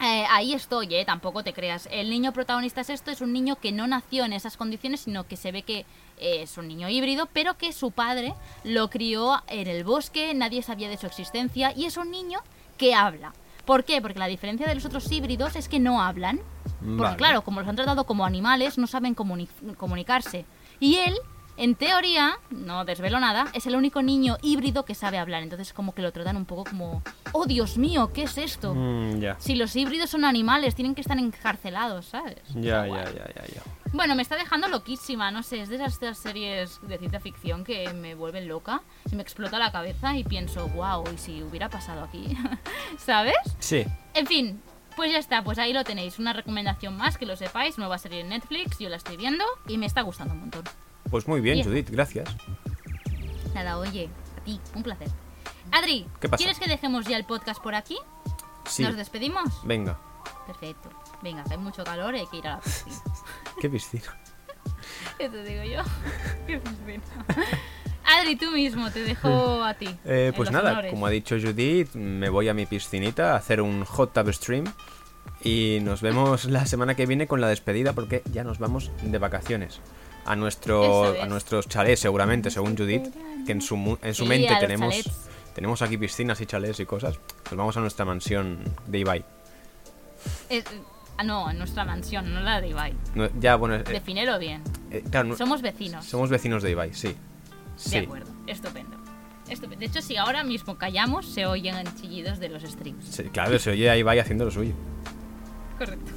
eh, 0.01 0.27
ahí 0.29 0.53
estoy, 0.53 0.95
¿eh? 0.95 1.05
Tampoco 1.05 1.45
te 1.45 1.53
creas. 1.53 1.89
El 1.91 2.11
niño 2.11 2.33
protagonista 2.33 2.81
es 2.81 2.91
esto, 2.91 3.11
es 3.11 3.21
un 3.21 3.33
niño 3.33 3.57
que 3.57 3.73
no 3.73 3.87
nació 3.87 4.25
en 4.25 4.33
esas 4.33 4.57
condiciones, 4.57 5.01
sino 5.03 5.27
que 5.27 5.37
se 5.37 5.53
ve 5.53 5.63
que 5.63 5.87
es 6.19 6.59
un 6.59 6.69
niño 6.69 6.89
híbrido, 6.89 7.29
pero 7.33 7.57
que 7.57 7.73
su 7.73 7.91
padre 7.91 8.35
lo 8.65 8.91
crió 8.91 9.43
en 9.47 9.69
el 9.69 9.85
bosque, 9.85 10.35
nadie 10.35 10.63
sabía 10.63 10.89
de 10.89 10.99
su 10.99 11.07
existencia, 11.07 11.73
y 11.75 11.87
es 11.87 11.97
un 11.97 12.11
niño 12.11 12.41
que 12.77 12.95
habla. 12.95 13.33
¿Por 13.65 13.85
qué? 13.85 14.01
Porque 14.03 14.19
la 14.19 14.27
diferencia 14.27 14.67
de 14.67 14.75
los 14.75 14.85
otros 14.85 15.11
híbridos 15.11 15.57
es 15.57 15.69
que 15.69 15.79
no 15.81 16.03
hablan. 16.03 16.41
Porque 16.81 16.97
Vale. 17.03 17.17
claro, 17.17 17.43
como 17.43 17.61
los 17.61 17.69
han 17.69 17.77
tratado 17.77 18.05
como 18.05 18.27
animales, 18.27 18.77
no 18.77 18.87
saben 18.87 19.17
comuni- 19.17 19.49
comunicarse. 19.77 20.45
Y 20.81 20.97
él, 20.97 21.15
en 21.57 21.75
teoría, 21.75 22.39
no 22.51 22.85
desvelo 22.85 23.21
nada, 23.21 23.47
es 23.55 23.67
el 23.67 23.77
único 23.77 24.03
niño 24.03 24.37
híbrido 24.43 24.85
que 24.85 24.95
sabe 24.95 25.19
hablar. 25.19 25.43
Entonces 25.43 25.73
como 25.73 25.95
que 25.95 26.03
lo 26.03 26.13
tratan 26.13 26.37
un 26.37 26.45
poco 26.45 26.65
como, 26.65 27.03
oh 27.33 27.47
Dios 27.47 27.79
mío, 27.79 28.11
¿qué 28.13 28.25
es 28.25 28.39
esto? 28.39 28.75
Mm. 28.75 29.23
Si 29.39 29.55
los 29.55 29.75
híbridos 29.77 30.11
son 30.11 30.25
animales, 30.25 30.75
tienen 30.75 30.95
que 30.95 31.01
estar 31.01 31.19
encarcelados, 31.19 32.07
¿sabes? 32.07 32.43
Ya, 32.55 32.87
ya, 32.87 33.05
ya, 33.05 33.27
ya, 33.35 33.47
ya. 33.55 33.63
Bueno, 33.93 34.17
me 34.17 34.23
está 34.23 34.37
dejando 34.37 34.67
loquísima, 34.67 35.31
no 35.31 35.45
sé, 35.45 35.61
es 35.61 35.69
de 35.69 35.77
esas, 35.77 36.01
de 36.01 36.09
esas 36.09 36.19
series 36.19 36.81
de 36.83 36.99
ciencia 36.99 37.21
ficción 37.21 37.63
que 37.63 37.93
me 37.93 38.17
vuelven 38.17 38.49
loca, 38.49 38.83
se 39.09 39.15
me 39.15 39.23
explota 39.23 39.59
la 39.61 39.71
cabeza 39.71 40.17
y 40.17 40.25
pienso, 40.25 40.67
wow, 40.71 41.05
¿y 41.15 41.19
si 41.19 41.43
hubiera 41.45 41.69
pasado 41.69 42.03
aquí? 42.03 42.37
¿Sabes? 42.99 43.37
Sí. 43.61 43.85
En 44.15 44.27
fin, 44.27 44.61
pues 44.97 45.13
ya 45.13 45.19
está, 45.19 45.45
pues 45.45 45.59
ahí 45.59 45.73
lo 45.73 45.85
tenéis, 45.85 46.19
una 46.19 46.33
recomendación 46.33 46.97
más, 46.97 47.19
que 47.19 47.27
lo 47.27 47.37
sepáis, 47.37 47.79
nueva 47.79 47.99
serie 47.99 48.21
en 48.21 48.31
Netflix, 48.31 48.79
yo 48.79 48.89
la 48.89 48.97
estoy 48.97 49.17
viendo 49.17 49.45
y 49.69 49.79
me 49.79 49.87
está 49.87 50.03
gustando 50.03 50.35
un 50.35 50.41
montón. 50.41 50.65
Pues 51.11 51.29
muy 51.29 51.41
bien. 51.41 51.63
Judith, 51.63 51.91
gracias. 51.91 52.29
Nada, 53.55 53.79
oye, 53.79 54.09
a 54.39 54.45
ti, 54.45 54.61
un 54.75 54.83
placer. 54.83 55.09
Adri, 55.71 56.07
¿Qué 56.21 56.29
pasa? 56.29 56.39
¿quieres 56.39 56.59
que 56.59 56.69
dejemos 56.69 57.07
ya 57.07 57.17
el 57.17 57.25
podcast 57.25 57.63
por 57.63 57.75
aquí? 57.75 57.97
Sí. 58.67 58.83
¿Nos 58.83 58.97
despedimos? 58.97 59.45
Venga. 59.65 59.99
Perfecto. 60.47 60.91
Venga, 61.23 61.45
que 61.45 61.53
hay 61.53 61.59
mucho 61.59 61.85
calor 61.85 62.15
y 62.15 62.21
hay 62.21 62.27
que 62.27 62.39
ir 62.39 62.47
a 62.47 62.53
la 62.53 62.61
piscina. 62.61 62.97
¿Qué 63.61 63.71
piscina? 63.71 64.05
¿Qué 65.19 65.29
te 65.29 65.45
digo 65.45 65.63
yo? 65.65 65.83
Qué 66.47 66.59
piscina. 66.59 67.03
Adri, 68.05 68.37
tú 68.37 68.51
mismo, 68.51 68.91
te 68.91 69.03
dejo 69.03 69.63
a 69.65 69.75
ti. 69.75 69.89
Eh, 70.05 70.33
pues 70.37 70.51
nada, 70.51 70.73
honores. 70.73 70.91
como 70.91 71.07
ha 71.07 71.11
dicho 71.11 71.37
Judith, 71.41 71.95
me 71.95 72.29
voy 72.29 72.49
a 72.49 72.55
mi 72.55 72.67
piscinita 72.67 73.33
a 73.33 73.37
hacer 73.37 73.63
un 73.63 73.85
hot 73.85 74.13
tub 74.13 74.33
stream. 74.33 74.65
Y 75.43 75.79
nos 75.83 76.03
vemos 76.03 76.45
la 76.47 76.67
semana 76.67 76.95
que 76.95 77.07
viene 77.07 77.27
con 77.27 77.41
la 77.41 77.49
despedida 77.49 77.93
porque 77.93 78.23
ya 78.33 78.45
nos 78.45 78.59
vamos 78.59 78.91
de 79.03 79.19
vacaciones. 79.19 79.81
A, 80.27 80.37
nuestro, 80.37 81.15
es. 81.15 81.23
a 81.23 81.27
nuestros 81.27 81.69
chalés, 81.69 82.01
seguramente, 82.01 82.51
según 82.51 82.77
Judith, 82.77 83.05
que 83.47 83.53
en 83.53 83.61
su, 83.61 83.99
en 84.03 84.15
su 84.15 84.23
Sí, 84.25 84.29
mente 84.29 84.55
a 84.55 84.59
tenemos, 84.59 84.95
chalets. 84.95 85.29
tenemos 85.55 85.83
aquí 85.83 85.99
piscinas 85.99 86.41
y 86.41 86.47
chalés 86.47 86.81
y 86.81 86.87
cosas, 86.87 87.19
pues 87.43 87.57
vamos 87.57 87.77
a 87.77 87.81
nuestra 87.81 88.05
mansión 88.05 88.59
de 88.87 88.99
Ibai. 89.01 89.25
Eh, 90.49 90.65
ah, 91.19 91.23
no, 91.25 91.51
en 91.51 91.59
nuestra 91.59 91.85
mansión, 91.85 92.33
no 92.33 92.41
la 92.41 92.61
de 92.61 92.69
Ibai. 92.69 92.95
No, 93.15 93.29
ya, 93.39 93.57
bueno, 93.57 93.75
eh, 93.77 93.83
Defínelo 93.85 94.39
bien. 94.39 94.63
eh, 94.91 95.05
claro, 95.11 95.29
no- 95.29 95.37
Somos 95.37 95.61
vecinos. 95.61 96.05
somos 96.07 96.31
vecinos 96.31 96.63
de 96.63 96.71
Ibai, 96.71 96.95
sí. 96.95 97.15
De 97.91 97.99
acuerdo, 97.99 98.31
estupendo. 98.47 98.97
Estupendo. 99.49 99.81
De 99.81 99.87
hecho, 99.87 100.01
si 100.01 100.17
ahora 100.17 100.43
mismo 100.43 100.79
callamos, 100.79 101.27
se 101.27 101.45
oyen 101.45 101.77
chillidos 102.01 102.39
de 102.39 102.49
los 102.49 102.63
streams. 102.63 103.05
Sí, 103.05 103.25
claro, 103.25 103.59
se 103.59 103.71
oye 103.73 103.91
a 103.91 103.97
Ibai 103.99 104.19
haciendo 104.19 104.47
lo 104.47 104.51
suyo. 104.51 104.73
Correcto. 105.77 106.13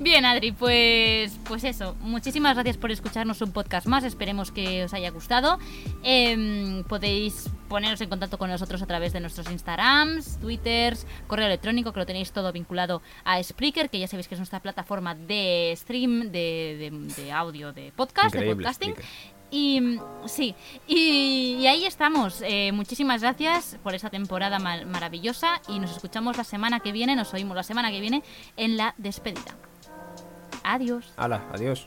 Bien, 0.00 0.24
Adri, 0.24 0.50
pues, 0.50 1.38
pues 1.44 1.62
eso. 1.62 1.94
Muchísimas 2.00 2.54
gracias 2.54 2.76
por 2.76 2.90
escucharnos 2.90 3.40
un 3.42 3.52
podcast 3.52 3.86
más. 3.86 4.02
Esperemos 4.02 4.50
que 4.50 4.84
os 4.84 4.92
haya 4.92 5.10
gustado. 5.10 5.58
Em, 6.02 6.82
podéis 6.84 7.48
poneros 7.68 8.00
en 8.00 8.08
contacto 8.08 8.36
con 8.36 8.50
nosotros 8.50 8.82
a 8.82 8.86
través 8.86 9.12
de 9.12 9.20
nuestros 9.20 9.48
Instagrams, 9.50 10.38
Twitters, 10.40 11.06
correo 11.28 11.46
electrónico, 11.46 11.92
que 11.92 12.00
lo 12.00 12.06
tenéis 12.06 12.32
todo 12.32 12.50
vinculado 12.52 13.02
a 13.24 13.40
Spreaker, 13.40 13.88
que 13.88 14.00
ya 14.00 14.08
sabéis 14.08 14.26
que 14.26 14.34
es 14.34 14.40
nuestra 14.40 14.60
plataforma 14.60 15.14
de 15.14 15.72
stream, 15.76 16.32
de, 16.32 16.90
de- 16.90 17.14
de 17.22 17.32
audio, 17.32 17.72
de 17.72 17.92
podcast, 17.92 18.34
de 18.34 18.54
podcasting. 18.56 18.90
Spreaker. 18.92 19.34
Y 19.52 19.98
sí, 20.26 20.56
y, 20.88 21.58
y 21.60 21.66
ahí 21.68 21.84
estamos. 21.84 22.42
Eh, 22.44 22.72
muchísimas 22.72 23.20
gracias 23.22 23.78
por 23.84 23.94
esta 23.94 24.10
temporada 24.10 24.58
ma- 24.58 24.84
maravillosa 24.84 25.62
y 25.68 25.78
nos 25.78 25.92
escuchamos 25.92 26.36
la 26.36 26.42
semana 26.42 26.80
que 26.80 26.90
viene, 26.90 27.14
nos 27.14 27.32
oímos 27.32 27.54
la 27.54 27.62
semana 27.62 27.92
que 27.92 28.00
viene 28.00 28.24
en 28.56 28.76
la 28.76 28.94
despedida. 28.98 29.54
Adiós. 30.64 31.12
Hala, 31.16 31.42
adiós. 31.52 31.86